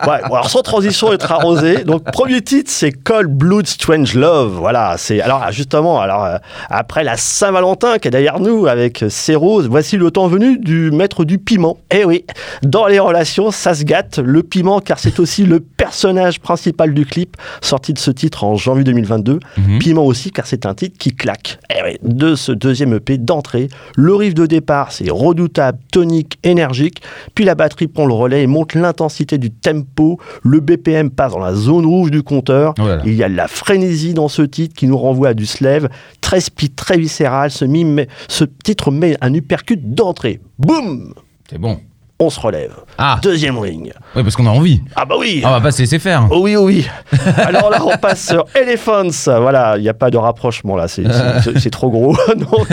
Ouais, 0.07 0.19
bon, 0.27 0.35
alors 0.35 0.49
sans 0.49 0.61
transition, 0.61 1.11
être 1.13 1.31
arrosé. 1.31 1.83
Donc 1.83 2.03
premier 2.11 2.41
titre, 2.41 2.71
c'est 2.71 2.91
Cold 2.91 3.29
Blood 3.29 3.67
Strange 3.67 4.13
Love. 4.15 4.53
Voilà. 4.57 4.95
C'est 4.97 5.19
alors 5.21 5.51
justement, 5.51 5.99
alors 5.99 6.23
euh, 6.25 6.37
après 6.69 7.03
la 7.03 7.17
Saint-Valentin 7.17 7.97
qui 7.99 8.07
est 8.07 8.11
derrière 8.11 8.39
nous 8.39 8.65
avec 8.67 9.03
euh, 9.03 9.09
ces 9.09 9.35
roses, 9.35 9.67
voici 9.67 9.97
le 9.97 10.09
temps 10.09 10.27
venu 10.27 10.57
du 10.57 10.89
maître 10.91 11.25
du 11.25 11.37
piment. 11.37 11.77
Eh 11.91 12.05
oui, 12.05 12.25
dans 12.63 12.87
les 12.87 12.99
relations, 12.99 13.51
ça 13.51 13.73
se 13.75 13.83
gâte 13.83 14.19
le 14.19 14.41
piment 14.41 14.79
car 14.79 14.99
c'est 14.99 15.19
aussi 15.19 15.43
le 15.43 15.59
personnage 15.59 16.39
principal 16.39 16.93
du 16.93 17.05
clip 17.05 17.35
sorti 17.61 17.93
de 17.93 17.99
ce 17.99 18.11
titre 18.11 18.45
en 18.45 18.55
janvier 18.55 18.85
2022. 18.85 19.39
Mhm. 19.57 19.79
Piment 19.79 20.05
aussi 20.05 20.31
car 20.31 20.47
c'est 20.47 20.65
un 20.65 20.68
titre 20.73 20.97
qui 20.97 21.15
claque. 21.15 21.59
Eh 21.69 21.97
de 22.03 22.35
ce 22.35 22.51
deuxième 22.51 22.93
EP 22.93 23.17
d'entrée, 23.17 23.67
le 23.95 24.13
riff 24.15 24.33
de 24.33 24.45
départ 24.45 24.91
c'est 24.91 25.09
redoutable, 25.09 25.79
tonique, 25.91 26.37
énergique, 26.43 27.01
puis 27.35 27.45
la 27.45 27.55
batterie 27.55 27.87
prend 27.87 28.05
le 28.05 28.13
relais 28.13 28.43
et 28.43 28.47
monte 28.47 28.73
l'intensité 28.75 29.37
du 29.37 29.51
tempo, 29.51 30.19
le 30.43 30.59
BPM 30.59 31.09
passe 31.11 31.31
dans 31.33 31.39
la 31.39 31.53
zone 31.55 31.85
rouge 31.85 32.11
du 32.11 32.23
compteur, 32.23 32.73
il 33.05 33.13
y 33.15 33.23
a 33.23 33.29
de 33.29 33.35
la 33.35 33.47
frénésie 33.47 34.13
dans 34.13 34.27
ce 34.27 34.41
titre 34.41 34.75
qui 34.75 34.87
nous 34.87 34.97
renvoie 34.97 35.29
à 35.29 35.33
du 35.33 35.45
slave, 35.45 35.89
très 36.21 36.39
speed, 36.41 36.75
très 36.75 36.97
viscéral, 36.97 37.51
ce, 37.51 37.65
mime- 37.65 38.05
ce 38.27 38.43
titre 38.63 38.91
met 38.91 39.15
un 39.21 39.33
uppercut 39.33 39.79
d'entrée. 39.93 40.39
Boum! 40.57 41.13
C'est 41.49 41.57
bon. 41.57 41.79
On 42.21 42.29
se 42.29 42.37
relève. 42.39 42.73
Ah, 42.97 43.17
Deuxième 43.23 43.57
ring. 43.57 43.93
ouais, 44.13 44.23
parce 44.23 44.35
qu'on 44.35 44.45
a 44.45 44.49
envie. 44.49 44.81
Ah 44.93 45.05
bah 45.05 45.15
oui 45.17 45.41
Ah, 45.41 45.47
on 45.47 45.51
va 45.53 45.61
pas 45.61 45.71
se 45.71 45.79
laisser 45.81 45.99
faire. 45.99 46.27
Oh 46.31 46.39
oui, 46.41 46.57
oh 46.57 46.65
oui. 46.65 46.85
Alors 47.37 47.69
là, 47.69 47.79
on 47.85 47.97
passe 47.97 48.27
sur 48.27 48.43
Elephants. 48.55 49.07
Voilà, 49.39 49.77
il 49.77 49.83
n'y 49.83 49.87
a 49.89 49.93
pas 49.93 50.11
de 50.11 50.17
rapprochement 50.17 50.75
là, 50.75 50.89
c'est- 50.89 51.69
trop 51.69 51.89
gros. 51.89 52.17
Donc, 52.35 52.67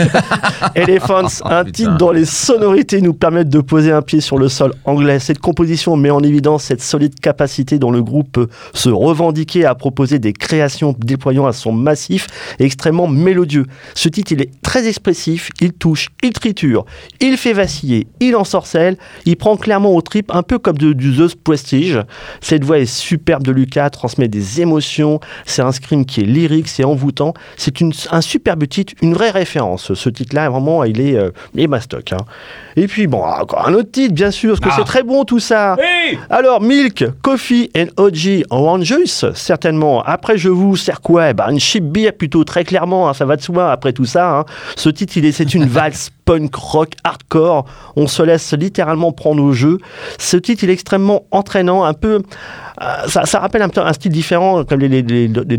Elephants, 0.75 1.27
un 1.45 1.63
Putain. 1.63 1.71
titre 1.71 1.97
dont 1.97 2.11
les 2.11 2.25
sonorités 2.25 2.99
nous 2.99 3.13
permettent 3.13 3.47
de 3.49 3.61
poser 3.61 3.93
un 3.93 4.01
pied 4.01 4.19
sur 4.19 4.37
le 4.37 4.49
sol 4.49 4.73
anglais. 4.83 5.19
Cette 5.19 5.39
composition 5.39 5.95
met 5.95 6.09
en 6.09 6.19
évidence 6.21 6.63
cette 6.63 6.81
solide 6.81 7.17
capacité 7.19 7.79
dont 7.79 7.91
le 7.91 8.03
groupe 8.03 8.29
peut 8.33 8.47
se 8.73 8.89
revendiquer 8.89 9.65
à 9.65 9.75
proposer 9.75 10.19
des 10.19 10.33
créations 10.33 10.93
déployant 10.99 11.47
un 11.47 11.53
son 11.53 11.71
massif 11.71 12.27
et 12.59 12.65
extrêmement 12.65 13.07
mélodieux. 13.07 13.65
Ce 13.95 14.09
titre, 14.09 14.33
il 14.33 14.41
est 14.41 14.51
très 14.61 14.87
expressif, 14.89 15.51
il 15.61 15.71
touche, 15.71 16.09
il 16.21 16.33
triture, 16.33 16.85
il 17.21 17.37
fait 17.37 17.53
vaciller, 17.53 18.07
il 18.19 18.35
ensorcelle, 18.35 18.97
il 19.25 19.36
prend 19.37 19.55
clairement 19.57 19.93
au 19.95 20.01
trip, 20.01 20.31
un 20.33 20.43
peu 20.43 20.59
comme 20.59 20.77
de- 20.77 20.93
du 20.93 21.15
The 21.15 21.35
Prestige. 21.35 21.99
Cette 22.41 22.63
voix 22.63 22.79
est 22.79 22.85
superbe 22.85 23.43
de 23.43 23.51
Lucas, 23.51 23.89
transmet 23.89 24.27
des 24.27 24.61
émotions, 24.61 25.19
c'est 25.45 25.61
un 25.61 25.71
scream 25.71 26.05
qui 26.05 26.21
est 26.21 26.25
lyrique, 26.25 26.67
c'est 26.67 26.83
envoûtant, 26.83 27.33
c'est 27.55 27.79
une- 27.81 27.93
un 28.11 28.21
superbe 28.21 28.67
titre, 28.67 28.93
une 29.01 29.13
vraie 29.13 29.31
référence. 29.31 29.93
Ce 29.93 30.09
titre-là, 30.09 30.49
vraiment, 30.49 30.83
il 30.83 30.99
est, 31.01 31.15
euh, 31.15 31.31
il 31.55 31.61
est 31.61 31.67
mastoc. 31.67 32.13
hein. 32.13 32.17
Et 32.75 32.87
puis, 32.87 33.07
bon, 33.07 33.23
encore 33.23 33.67
un 33.67 33.73
autre 33.73 33.91
titre, 33.91 34.13
bien 34.13 34.31
sûr, 34.31 34.59
parce 34.59 34.75
que 34.75 34.81
Ah. 34.81 34.83
c'est 34.83 34.87
très 34.87 35.03
bon 35.03 35.23
tout 35.23 35.39
ça. 35.39 35.75
Alors, 36.29 36.61
Milk, 36.61 37.05
Coffee 37.21 37.69
and 37.75 37.87
OG 37.97 38.43
Orange 38.49 38.83
Juice, 38.85 39.25
certainement. 39.33 40.03
Après, 40.03 40.37
je 40.37 40.49
vous 40.49 40.75
sers 40.75 41.01
quoi? 41.01 41.29
Eh 41.29 41.33
ben, 41.33 41.49
Une 41.49 41.59
cheap 41.59 41.83
beer 41.85 42.11
plutôt, 42.11 42.43
très 42.43 42.63
clairement, 42.63 43.09
hein, 43.09 43.13
ça 43.13 43.25
va 43.25 43.35
de 43.35 43.41
soi 43.41 43.71
après 43.71 43.93
tout 43.93 44.05
ça. 44.05 44.39
hein. 44.39 44.45
Ce 44.75 44.89
titre, 44.89 45.13
il 45.17 45.25
est, 45.25 45.31
c'est 45.31 45.53
une 45.53 45.65
valse 45.67 46.11
punk 46.27 46.53
rock 46.55 46.91
hardcore. 47.03 47.65
On 47.95 48.05
se 48.05 48.21
laisse 48.21 48.53
littéralement 48.53 49.11
prendre 49.11 49.41
au 49.41 49.53
jeu. 49.53 49.79
Ce 50.19 50.37
titre, 50.37 50.63
il 50.63 50.69
est 50.69 50.73
extrêmement 50.73 51.23
entraînant, 51.31 51.83
un 51.83 51.93
peu. 51.93 52.21
euh, 52.81 53.07
ça, 53.07 53.25
ça 53.25 53.39
rappelle 53.39 53.63
un 53.63 53.69
peu 53.69 53.81
un 53.81 53.93
style 53.93 54.11
différent, 54.11 54.63
comme 54.63 54.81
les, 54.81 55.01
les, 55.01 55.57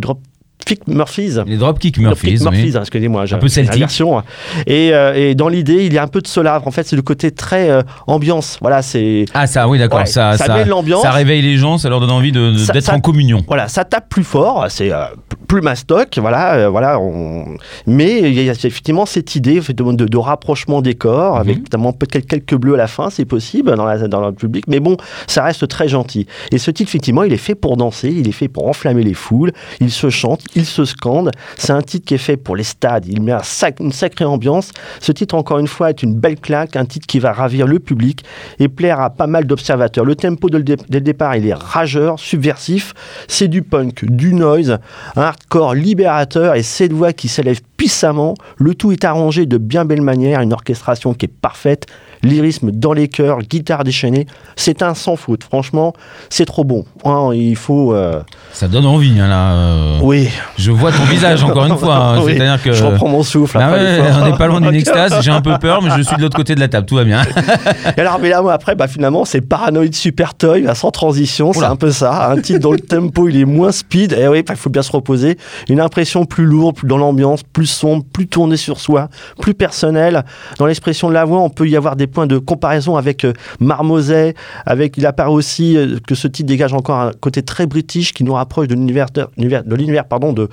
Murphys. 0.86 1.38
Les 1.46 1.56
Dropkick 1.56 1.94
Dropkick 1.94 1.98
Murphys, 1.98 2.38
oui. 2.38 2.42
Murphys, 2.42 2.76
hein, 2.76 2.80
excusez-moi, 2.80 3.24
Un 3.32 3.38
peu 3.38 3.48
celtique. 3.48 3.72
l'inversion, 3.74 4.18
hein. 4.18 4.24
Et, 4.66 4.92
euh, 4.92 5.14
et 5.14 5.34
dans 5.34 5.48
l'idée, 5.48 5.86
il 5.86 5.92
y 5.94 5.98
a 5.98 6.02
un 6.02 6.08
peu 6.08 6.20
de 6.20 6.26
solar. 6.26 6.66
En 6.66 6.70
fait, 6.70 6.86
c'est 6.86 6.96
le 6.96 7.02
côté 7.02 7.30
très 7.30 7.70
euh, 7.70 7.82
ambiance. 8.06 8.58
Voilà, 8.60 8.82
c'est 8.82 9.24
Ah, 9.34 9.46
ça, 9.46 9.66
oui, 9.68 9.78
d'accord. 9.78 10.00
Ouais, 10.00 10.06
ça, 10.06 10.36
ça 10.36 10.44
ça, 10.46 10.64
l'ambiance. 10.64 11.02
ça 11.02 11.10
réveille 11.10 11.40
les 11.42 11.56
gens, 11.56 11.78
ça 11.78 11.88
leur 11.88 12.00
donne 12.00 12.10
envie 12.10 12.32
de- 12.32 12.52
de- 12.52 12.58
Ça- 12.58 12.72
d'être 12.72 12.92
en 12.92 13.00
communion. 13.00 13.42
voilà, 13.46 13.68
ça 13.68 13.84
tape 13.84 14.08
plus 14.08 14.24
fort, 14.24 14.66
c'est 14.68 14.92
euh, 14.92 15.04
plus 15.46 15.60
mastoc, 15.62 16.18
voilà, 16.18 16.68
voilà. 16.68 16.98
On... 17.00 17.46
Mais 17.86 18.18
il 18.20 18.34
y 18.42 18.48
a 18.50 18.52
effectivement 18.52 19.06
cette 19.06 19.34
idée 19.36 19.60
de, 19.60 19.72
de, 19.92 20.04
de 20.04 20.16
rapprochement 20.18 20.82
des 20.82 20.94
corps, 20.94 21.34
Mhm. 21.36 21.40
avec 21.40 21.58
notamment 21.60 21.92
peut-être 21.92 22.26
quelques 22.26 22.54
bleus 22.56 22.74
à 22.74 22.78
la 22.78 22.86
fin, 22.88 23.08
c'est 23.10 23.24
possible 23.24 23.74
dans, 23.74 23.84
la, 23.86 24.06
dans 24.08 24.26
le 24.26 24.32
public, 24.32 24.64
mais 24.68 24.80
bon, 24.80 24.96
ça 25.26 25.44
reste 25.44 25.66
très 25.68 25.88
gentil. 25.88 26.26
Et 26.52 26.58
ce 26.58 26.70
titre, 26.70 26.90
effectivement, 26.90 27.22
il 27.22 27.32
est 27.32 27.36
fait 27.38 27.54
pour 27.54 27.76
danser, 27.76 28.08
il 28.14 28.28
est 28.28 28.32
fait 28.32 28.48
pour 28.48 28.68
enflammer 28.68 29.02
les 29.02 29.14
foules, 29.14 29.52
il 29.80 29.90
se 29.90 30.10
chante, 30.10 30.42
il 30.54 30.64
se 30.64 30.84
scande. 30.84 31.30
C'est 31.56 31.72
un 31.72 31.82
titre 31.82 32.06
qui 32.06 32.14
est 32.14 32.18
fait 32.18 32.36
pour 32.36 32.56
les 32.56 32.64
stades, 32.64 33.06
il 33.06 33.22
met 33.22 33.32
un 33.32 33.42
sac- 33.42 33.80
une 33.80 33.92
sacrée 33.92 34.24
ambiance. 34.24 34.70
Ce 35.00 35.12
titre, 35.12 35.34
encore 35.34 35.58
une 35.58 35.66
fois, 35.68 35.90
est 35.90 36.02
une 36.02 36.14
belle 36.14 36.38
claque, 36.40 36.76
un 36.76 36.84
titre 36.84 37.06
qui 37.06 37.18
va 37.18 37.32
ravir 37.32 37.66
le 37.66 37.78
public 37.78 38.24
et 38.58 38.68
plaire 38.68 39.00
à 39.00 39.10
pas 39.10 39.26
mal 39.26 39.44
d'observateurs. 39.46 40.04
Le 40.04 40.14
tempo 40.16 40.48
dès 40.50 40.58
le 40.58 41.00
départ, 41.00 41.36
il 41.36 41.46
est 41.46 41.54
rageur, 41.54 42.18
subversif. 42.18 42.94
C'est 43.28 43.48
du 43.48 43.62
punk, 43.62 44.04
du 44.04 44.34
noise, 44.34 44.78
un 45.16 45.22
hardcore 45.22 45.74
libérateur 45.74 46.54
et 46.54 46.62
cette 46.62 46.92
voix 46.92 47.12
qui 47.12 47.28
s'élève 47.28 47.60
puissamment. 47.76 48.34
Le 48.56 48.74
tout 48.74 48.90
est 48.92 49.04
arrangé 49.04 49.46
de 49.46 49.56
bien 49.58 49.84
belle 49.84 50.02
manière, 50.02 50.40
une 50.40 50.52
orchestration 50.52 51.14
qui 51.14 51.26
est 51.26 51.28
parfaite, 51.28 51.86
lyrisme 52.22 52.70
dans 52.72 52.92
les 52.92 53.08
chœurs, 53.08 53.38
guitare 53.40 53.84
déchaînée. 53.84 54.26
C'est 54.56 54.82
un 54.82 54.94
sans 54.94 55.16
faute, 55.16 55.44
franchement, 55.44 55.92
c'est 56.30 56.44
trop 56.44 56.64
bon. 56.64 56.84
Hein, 57.04 57.30
il 57.34 57.54
faut. 57.56 57.94
euh, 57.94 58.20
Ça 58.52 58.66
donne 58.68 58.86
envie, 58.86 59.18
hein, 59.20 59.28
là. 59.28 59.52
euh. 59.54 59.98
Oui, 60.02 60.28
Je 60.56 60.70
vois 60.70 60.90
ton 60.92 61.04
visage, 61.04 61.42
encore 61.44 61.64
une 61.66 61.76
fois. 61.76 61.96
hein. 61.96 62.20
Oui, 62.24 62.34
C'est-à-dire 62.36 62.62
que. 62.62 62.72
je 62.72 62.84
reprends 62.84 63.08
mon 63.08 63.22
souffle. 63.22 63.58
Ah 63.60 63.70
ouais, 63.72 64.00
on 64.20 64.24
n'est 64.30 64.36
pas 64.36 64.46
loin 64.46 64.60
d'une 64.60 64.74
extase, 64.74 65.14
j'ai 65.22 65.30
un 65.30 65.40
peu 65.40 65.56
peur, 65.58 65.82
mais 65.82 65.90
je 65.96 66.02
suis 66.02 66.16
de 66.16 66.22
l'autre 66.22 66.36
côté 66.36 66.54
de 66.54 66.60
la 66.60 66.68
table, 66.68 66.86
tout 66.86 66.96
va 66.96 67.04
bien. 67.04 67.22
Et 67.96 68.00
alors, 68.00 68.18
mais 68.20 68.28
là, 68.28 68.42
moi, 68.42 68.52
après, 68.52 68.74
bah, 68.74 68.88
finalement, 68.88 69.24
c'est 69.24 69.40
Paranoid 69.40 69.92
Super 69.92 70.34
Toy, 70.34 70.66
sans 70.74 70.90
transition, 70.90 71.52
c'est 71.52 71.64
un 71.64 71.76
peu 71.76 71.90
ça. 71.90 72.30
Un 72.30 72.40
titre 72.40 72.60
dont 72.60 72.72
le 72.72 72.80
tempo, 72.80 73.28
il 73.28 73.36
est 73.40 73.44
moins 73.44 73.72
speed. 73.72 74.12
Et 74.12 74.28
oui, 74.28 74.42
bah, 74.42 74.54
il 74.54 74.58
faut 74.58 74.70
bien 74.70 74.82
se 74.82 74.92
reposer. 74.92 75.38
Une 75.68 75.80
impression 75.80 76.24
plus 76.24 76.44
lourde, 76.44 76.76
plus 76.76 76.88
dans 76.88 76.98
l'ambiance, 76.98 77.42
plus 77.42 77.66
sombre, 77.66 78.04
plus 78.12 78.26
tournée 78.26 78.56
sur 78.56 78.80
soi, 78.80 79.08
plus 79.40 79.54
personnelle. 79.54 80.24
Dans 80.58 80.66
l'expression 80.66 81.08
de 81.08 81.14
la 81.14 81.24
voix, 81.24 81.40
on 81.40 81.50
peut 81.50 81.68
y 81.68 81.76
avoir 81.76 81.96
des 81.96 82.06
points 82.06 82.26
de 82.26 82.38
comparaison 82.38 82.96
avec 82.96 83.24
euh, 83.24 83.32
Marmoset. 83.60 84.34
Avec, 84.66 84.96
il 84.96 85.06
apparaît 85.06 85.30
aussi 85.30 85.76
euh, 85.76 85.98
que 86.06 86.14
ce 86.14 86.26
titre 86.28 86.48
dégage 86.48 86.72
encore 86.74 86.98
un 87.00 87.12
côté 87.20 87.42
très 87.42 87.66
british 87.66 88.12
qui 88.12 88.24
nous 88.24 88.32
rapproche 88.34 88.66
de 88.68 88.74
l'univers 88.74 89.06
de, 89.14 89.26
l'univers- 89.36 89.64
de 89.64 89.74
l'univers, 89.74 90.04
pardon, 90.28 90.32
de, 90.32 90.48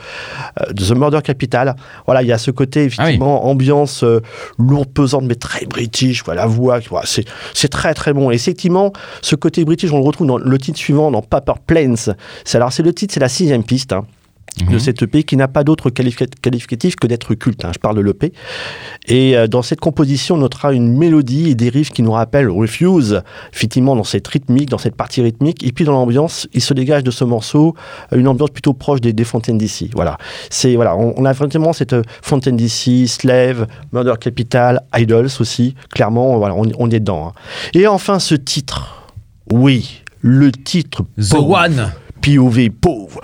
euh, 0.61 0.73
de 0.73 0.83
The 0.83 0.97
Murder 0.97 1.21
Capital. 1.23 1.75
Voilà, 2.05 2.21
il 2.21 2.27
y 2.27 2.31
a 2.31 2.37
ce 2.37 2.51
côté, 2.51 2.85
effectivement, 2.85 3.45
ambiance 3.45 4.03
euh, 4.03 4.21
lourde, 4.57 4.89
pesante, 4.89 5.23
mais 5.25 5.35
très 5.35 5.65
british. 5.65 6.23
Voilà, 6.23 6.41
la 6.41 6.47
voix, 6.47 6.79
voilà, 6.89 7.05
c'est 7.05 7.25
c'est 7.53 7.69
très 7.69 7.93
très 7.93 8.13
bon. 8.13 8.31
Et 8.31 8.35
effectivement, 8.35 8.91
ce 9.21 9.35
côté 9.35 9.63
british, 9.65 9.91
on 9.91 9.97
le 9.99 10.03
retrouve 10.05 10.27
dans 10.27 10.37
le 10.37 10.57
titre 10.57 10.77
suivant, 10.77 11.11
dans 11.11 11.21
Paper 11.21 11.53
Planes. 11.65 11.95
C'est 12.43 12.55
alors 12.57 12.71
c'est 12.71 12.83
le 12.83 12.93
titre, 12.93 13.13
c'est 13.13 13.19
la 13.19 13.29
sixième 13.29 13.63
piste. 13.63 13.93
hein. 13.93 14.05
De 14.57 14.71
Mhm. 14.73 14.79
cette 14.79 15.01
EP 15.03 15.23
qui 15.23 15.35
n'a 15.35 15.47
pas 15.47 15.63
d'autre 15.63 15.89
qualifica- 15.89 16.27
qualificatif 16.41 16.95
que 16.95 17.07
d'être 17.07 17.33
culte. 17.35 17.65
hein. 17.65 17.71
Je 17.73 17.79
parle 17.79 17.97
de 17.97 18.01
l'EP. 18.01 18.31
Et 19.07 19.35
euh, 19.35 19.47
dans 19.47 19.61
cette 19.61 19.79
composition, 19.81 20.35
on 20.35 20.37
notera 20.37 20.71
une 20.73 20.97
mélodie 20.97 21.49
et 21.49 21.55
des 21.55 21.69
riffs 21.69 21.89
qui 21.91 22.01
nous 22.03 22.11
rappellent 22.11 22.49
Refuse, 22.49 23.21
effectivement, 23.53 23.95
dans 23.95 24.03
cette 24.05 24.27
rythmique, 24.27 24.69
dans 24.69 24.77
cette 24.77 24.95
partie 24.95 25.21
rythmique. 25.21 25.65
Et 25.65 25.71
puis 25.71 25.83
dans 25.83 25.91
l'ambiance, 25.91 26.47
il 26.53 26.61
se 26.61 26.73
dégage 26.73 27.03
de 27.03 27.11
ce 27.11 27.23
morceau 27.25 27.75
euh, 28.13 28.17
une 28.17 28.27
ambiance 28.27 28.51
plutôt 28.51 28.73
proche 28.73 29.01
des, 29.01 29.11
des 29.13 29.23
Fontaines 29.25 29.57
d'ici. 29.57 29.89
Voilà. 29.93 30.17
C'est, 30.49 30.75
voilà, 30.75 30.95
on, 30.95 31.13
on 31.17 31.25
a 31.25 31.33
vraiment 31.33 31.73
cette 31.73 31.93
euh, 31.93 32.01
Fontaine 32.21 32.55
d'ici, 32.55 33.07
Slave, 33.07 33.67
Murder 33.91 34.13
Capital, 34.19 34.81
Idols 34.95 35.29
aussi. 35.39 35.75
Clairement, 35.93 36.37
voilà, 36.37 36.55
on, 36.55 36.63
on 36.79 36.89
est 36.89 36.99
dedans. 36.99 37.27
hein. 37.27 37.33
Et 37.73 37.87
enfin, 37.87 38.19
ce 38.19 38.35
titre. 38.35 39.03
Oui, 39.51 40.01
le 40.21 40.51
titre. 40.51 41.03
The. 41.17 41.33
One. 41.35 41.91
POV 42.25 42.71
pauvre. 42.71 43.21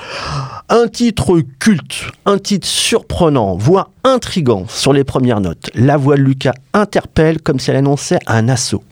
Un 0.70 0.88
titre 0.88 1.41
culte, 1.58 2.12
un 2.27 2.38
titre 2.38 2.67
surprenant, 2.67 3.55
voire 3.55 3.89
intrigant 4.03 4.65
sur 4.67 4.93
les 4.93 5.03
premières 5.03 5.41
notes. 5.41 5.72
La 5.74 5.98
voix 5.98 6.17
de 6.17 6.22
Lucas 6.22 6.53
interpelle 6.74 7.41
comme 7.41 7.60
si 7.60 7.72
elle 7.72 7.77
annonçait 7.77 8.20
un 8.27 8.48
assaut. 8.48 8.84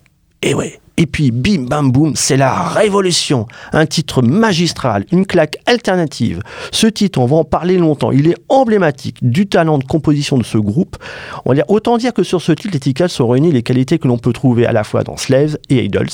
Et 0.41 0.55
ouais. 0.55 0.79
Et 0.99 1.05
puis 1.05 1.31
bim 1.31 1.61
bam 1.61 1.93
boum, 1.93 2.13
c'est 2.17 2.35
la 2.35 2.51
révolution. 2.51 3.47
Un 3.71 3.85
titre 3.85 4.21
magistral, 4.21 5.05
une 5.13 5.25
claque 5.25 5.57
alternative. 5.65 6.41
Ce 6.73 6.87
titre, 6.87 7.19
on 7.19 7.25
va 7.25 7.37
en 7.37 7.45
parler 7.45 7.77
longtemps. 7.77 8.11
Il 8.11 8.27
est 8.27 8.35
emblématique 8.49 9.15
du 9.21 9.47
talent 9.47 9.77
de 9.77 9.85
composition 9.85 10.37
de 10.37 10.43
ce 10.43 10.57
groupe. 10.57 10.97
On 11.45 11.53
va 11.53 11.63
autant 11.69 11.97
dire 11.97 12.13
que 12.13 12.23
sur 12.23 12.41
ce 12.41 12.51
titre, 12.51 12.73
les 12.73 12.81
Ticals 12.81 13.07
sont 13.07 13.29
réunis 13.29 13.53
les 13.53 13.63
qualités 13.63 13.97
que 13.97 14.09
l'on 14.09 14.17
peut 14.17 14.33
trouver 14.33 14.65
à 14.65 14.73
la 14.73 14.83
fois 14.83 15.05
dans 15.05 15.15
Slaves 15.15 15.57
et 15.69 15.85
Idols. 15.85 16.09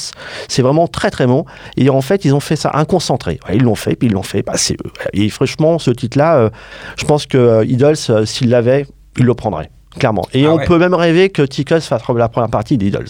C'est 0.48 0.62
vraiment 0.62 0.88
très 0.88 1.10
très 1.10 1.26
bon. 1.26 1.46
Et 1.78 1.90
en 1.90 2.02
fait, 2.02 2.24
ils 2.24 2.36
ont 2.36 2.40
fait 2.40 2.56
ça 2.56 2.70
un 2.76 2.86
concentré. 2.86 3.40
Ils 3.52 3.64
l'ont 3.64 3.74
fait, 3.74 3.96
puis 3.96 4.08
ils 4.08 4.14
l'ont 4.14 4.22
fait. 4.22 4.44
Bah, 4.44 4.54
eux. 4.54 4.92
Et 5.14 5.30
franchement, 5.30 5.80
ce 5.80 5.90
titre-là, 5.90 6.38
euh, 6.38 6.50
je 6.96 7.06
pense 7.06 7.26
que 7.26 7.40
euh, 7.40 7.66
Idols, 7.66 7.96
euh, 8.12 8.26
s'il 8.28 8.52
l'avait, 8.52 8.86
il 9.18 9.26
le 9.26 9.34
prendrait. 9.34 9.72
Clairement. 10.00 10.26
Et 10.34 10.46
Ah 10.46 10.52
on 10.52 10.58
ouais. 10.58 10.66
peut 10.66 10.78
même 10.78 10.94
rêver 10.94 11.30
que 11.30 11.42
Ticals 11.42 11.82
fasse 11.82 12.02
la 12.16 12.30
première 12.30 12.50
partie 12.50 12.78
d'Idols. 12.78 13.08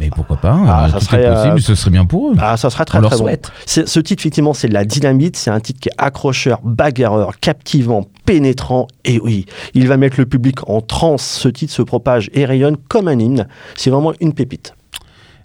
Mais 0.00 0.08
pourquoi 0.08 0.36
pas 0.36 0.56
Ah, 0.66 0.86
euh, 0.86 0.88
ça 0.88 1.00
serait, 1.00 1.22
est 1.22 1.30
possible, 1.32 1.54
euh, 1.58 1.60
ce 1.60 1.74
serait 1.74 1.90
bien 1.90 2.04
pour 2.06 2.30
eux. 2.30 2.34
Ah, 2.38 2.56
ça 2.56 2.70
serait 2.70 2.84
très 2.84 2.98
On 2.98 3.02
très 3.02 3.18
bon. 3.18 3.28
Ce 3.66 4.00
titre, 4.00 4.22
effectivement, 4.22 4.54
c'est 4.54 4.68
de 4.68 4.74
la 4.74 4.84
dynamite. 4.84 5.36
C'est 5.36 5.50
un 5.50 5.60
titre 5.60 5.80
qui 5.80 5.88
est 5.90 5.94
accrocheur, 5.98 6.60
bagarreur, 6.64 7.38
captivant, 7.40 8.06
pénétrant. 8.24 8.86
Et 9.04 9.20
oui, 9.20 9.46
il 9.74 9.88
va 9.88 9.96
mettre 9.96 10.16
le 10.18 10.26
public 10.26 10.68
en 10.68 10.80
transe. 10.80 11.22
Ce 11.22 11.48
titre 11.48 11.72
se 11.72 11.82
propage 11.82 12.30
et 12.32 12.44
rayonne 12.46 12.76
comme 12.88 13.08
un 13.08 13.18
hymne. 13.18 13.46
C'est 13.76 13.90
vraiment 13.90 14.12
une 14.20 14.32
pépite. 14.32 14.74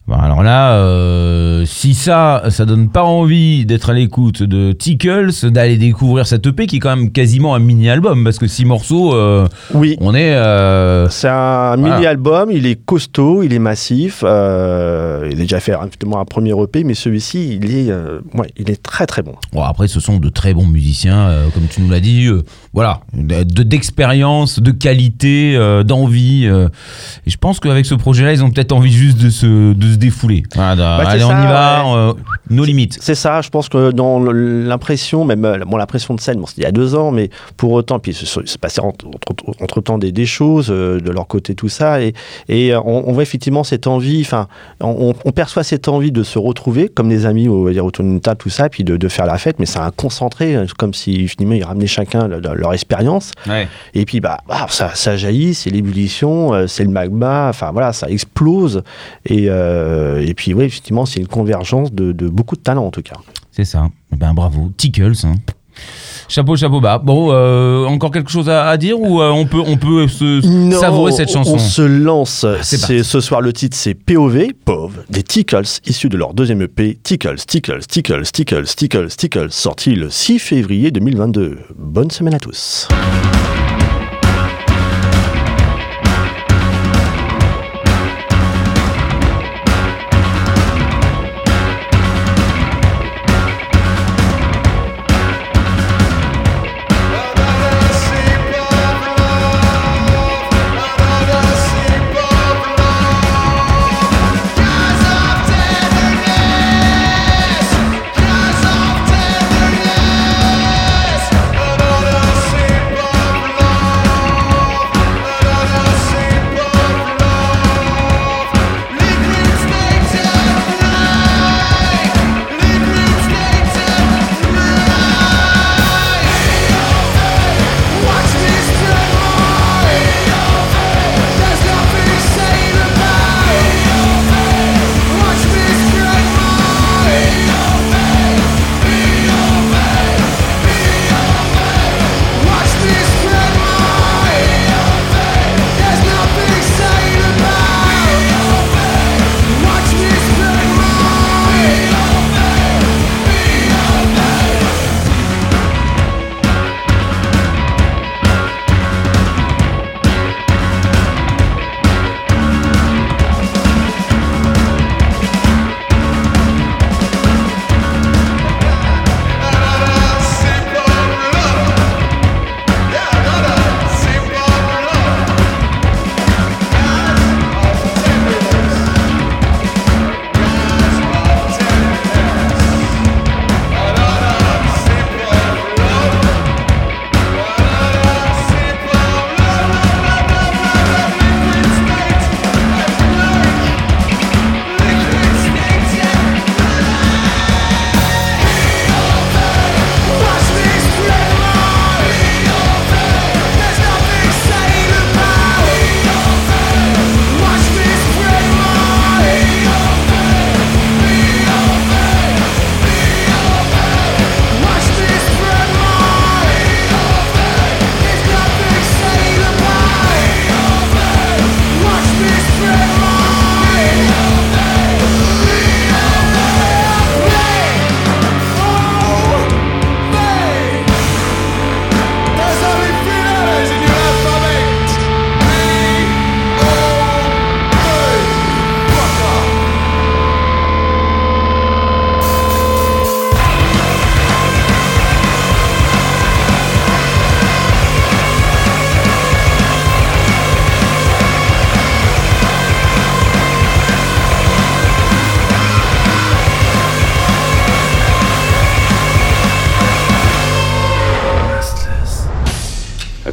Bon, 0.08 0.16
alors 0.16 0.42
là, 0.42 0.76
euh, 0.76 1.66
si 1.66 1.94
ça, 1.94 2.44
ça 2.50 2.64
donne 2.64 2.88
pas 2.88 3.04
envie 3.04 3.66
d'être 3.66 3.90
à 3.90 3.94
l'écoute 3.94 4.42
de 4.42 4.72
Tickles, 4.72 5.32
d'aller 5.52 5.76
découvrir 5.76 6.26
cette 6.26 6.48
EP 6.48 6.66
qui 6.66 6.78
est 6.78 6.80
quand 6.80 6.96
même 6.96 7.12
quasiment 7.12 7.56
un 7.56 7.60
mini-album, 7.60 8.24
parce 8.24 8.38
que 8.40 8.48
six 8.48 8.64
morceaux, 8.64 9.14
euh, 9.14 9.46
Oui. 9.74 9.98
on 10.00 10.16
est... 10.16 10.34
euh, 10.34 11.10
C'est 11.10 11.28
un 11.28 11.76
Voilà. 11.76 11.96
mini-album, 11.98 12.52
il 12.54 12.66
est 12.68 12.76
costaud, 12.86 13.44
il 13.44 13.52
est 13.52 13.60
massif. 13.60 14.22
il 14.22 14.28
a 14.28 15.20
déjà 15.36 15.60
fait 15.60 15.74
un 15.74 15.90
premier 16.24 16.54
EP, 16.58 16.86
mais 16.86 16.94
celui-ci, 16.94 17.60
il 17.62 17.76
est, 17.76 17.92
ouais, 18.34 18.48
il 18.56 18.72
est 18.72 18.82
très 18.82 19.08
très 19.08 19.24
bon. 19.24 19.34
Bon, 19.52 19.64
après, 19.64 19.90
ce 19.90 20.00
sont 20.00 20.20
de 20.20 20.30
très 20.30 20.54
bons 20.54 20.68
musiciens, 20.68 21.34
comme 21.54 21.64
tu 21.70 21.82
nous 21.82 21.90
l'as 21.90 22.00
dit. 22.00 22.30
voilà, 22.74 23.02
de- 23.14 23.44
de- 23.44 23.64
d'expérience, 23.64 24.62
de, 24.62 24.72
qualité, 24.72 25.60
d'envie. 25.86 26.46
et 26.46 27.30
je 27.30 27.38
pense 27.38 27.60
qu'avec 27.60 27.86
ce 27.86 27.96
projet-là, 27.96 28.32
ils 28.32 28.42
ont 28.42 28.52
peut-être 28.52 28.72
envie 28.72 28.94
juste 28.94 29.18
de 29.22 29.30
se, 29.30 29.74
de 29.74 29.92
se 29.92 29.97
défouler. 29.98 30.44
Voilà, 30.56 30.75
de- 30.75 30.82
Bah, 30.82 31.00
c'est 31.06 31.08
allez, 31.12 31.24
on 31.24 31.30
y 31.32 31.48
va, 31.48 31.96
euh, 31.96 32.13
nos 32.50 32.63
limites. 32.63 32.98
C'est 33.01 33.16
ça, 33.16 33.42
je 33.42 33.50
pense 33.50 33.70
que 33.70 33.92
dans 33.92 34.20
l'impression, 34.20 35.25
même 35.25 35.46
euh, 35.46 35.58
bon, 35.66 35.77
l'impression 35.77 36.13
de 36.13 36.20
scène, 36.20 36.39
bon, 36.39 36.46
c'était 36.46 36.62
il 36.62 36.66
y 36.66 36.68
a 36.68 36.72
deux 36.72 36.96
ans, 36.96 37.12
mais 37.12 37.30
pour 37.58 37.72
autant, 37.74 38.00
puis 38.00 38.12
il 38.12 38.16
se, 38.27 38.58
passait 38.58 38.82
entre, 38.82 39.06
entre- 39.08 39.62
entre-temps 39.62 39.98
des, 39.98 40.12
des 40.12 40.25
choses 40.25 40.68
euh, 40.70 41.00
de 41.00 41.12
leur 41.12 41.27
côté, 41.27 41.56
tout 41.56 41.70
ça, 41.70 42.01
et, 42.01 42.13
et 42.50 42.75
on, 42.75 43.10
on 43.10 43.13
voit 43.13 43.24
effectivement 43.24 43.63
cette 43.63 43.88
envie, 43.88 44.22
enfin, 44.22 44.48
on, 44.82 45.13
on 45.25 45.32
perçoit 45.32 45.63
cette 45.63 45.88
envie 45.88 46.12
de 46.12 46.24
se 46.24 46.39
retrouver 46.39 46.89
comme 46.89 47.10
des 47.10 47.25
amis, 47.25 47.50
on 47.50 47.63
va 47.63 47.72
dire 47.72 47.86
autour 47.86 48.04
d'une 48.06 48.22
table, 48.22 48.38
tout 48.38 48.50
ça, 48.50 48.70
puis 48.70 48.84
de, 48.84 48.98
de 48.98 49.08
faire 49.08 49.25
la 49.25 49.38
fête, 49.38 49.60
mais 49.60 49.66
c'est 49.66 49.80
un 49.80 49.92
concentré, 49.92 50.56
comme 50.77 50.94
si 50.94 51.27
finalement 51.27 51.56
ils 51.56 51.63
ramenaient 51.63 51.88
chacun 51.88 52.27
leur, 52.27 52.56
leur 52.56 52.74
expérience, 52.74 53.32
et 53.94 54.06
puis 54.06 54.20
bah, 54.20 54.38
bah, 54.48 54.66
ça, 54.70 54.92
ça 54.94 55.18
jaillit, 55.18 55.54
c'est 55.54 55.70
l'ébullition, 55.70 56.68
c'est 56.68 56.84
le 56.84 56.89
magma, 56.89 57.48
enfin 57.50 57.72
voilà, 57.72 57.94
ça 57.94 58.10
explose, 58.10 58.84
et, 59.25 59.46
euh, 59.50 59.87
et 60.22 60.34
puis 60.34 60.53
oui, 60.53 60.65
effectivement, 60.65 61.06
c'est 61.06 61.20
une 61.20 61.27
convergence 61.27 61.91
de, 61.94 62.12
de 62.12 62.27
beaucoup 62.27 62.56
de 62.56 62.62
talents 62.62 62.86
en 62.88 62.91
tout 62.91 63.01
cas. 63.03 63.15
C'est 63.51 63.65
ça. 63.65 63.88
Eh 64.13 64.15
Ben 64.15 64.34
bravo, 64.34 64.72
Tickles. 64.77 65.13
hein. 65.25 65.36
Chapeau, 66.27 66.56
chapeau 66.58 66.82
bas. 66.82 66.98
Bon, 66.98 67.29
euh, 67.32 67.86
encore 67.86 68.12
quelque 68.12 68.29
chose 68.32 68.50
à, 68.50 68.67
à 68.67 68.77
dire 68.77 69.00
ou 69.00 69.22
euh, 69.22 69.29
on 69.29 69.46
peut, 69.46 69.62
on 69.65 69.77
peut 69.77 70.08
se 70.08 70.46
Non, 70.46 70.79
savourer 70.79 71.12
cette 71.13 71.32
chanson? 71.32 71.53
On 71.53 71.58
se 71.60 71.82
lance. 71.84 72.46
C'est 72.63 73.03
ce 73.03 73.20
soir 73.22 73.41
le 73.41 73.53
titre, 73.53 73.77
c'est 73.77 73.94
POV, 73.94 74.48
POV, 74.65 75.06
des 75.10 75.24
Tickles, 75.24 75.62
issus 75.86 76.10
de 76.10 76.17
leur 76.17 76.34
deuxième 76.34 76.62
EP, 76.63 76.98
Tickles, 77.01 77.38
Tickles, 77.48 77.86
Tickles, 77.88 78.24
Tickles, 78.25 78.65
Tickles, 78.75 79.08
Tickles, 79.15 79.51
sorti 79.51 79.96
le 79.96 80.10
6 80.10 80.39
février 80.39 80.91
2022. 80.91 81.60
Bonne 81.77 82.12
semaine 82.12 82.34
à 82.34 82.39
tous. 82.39 82.88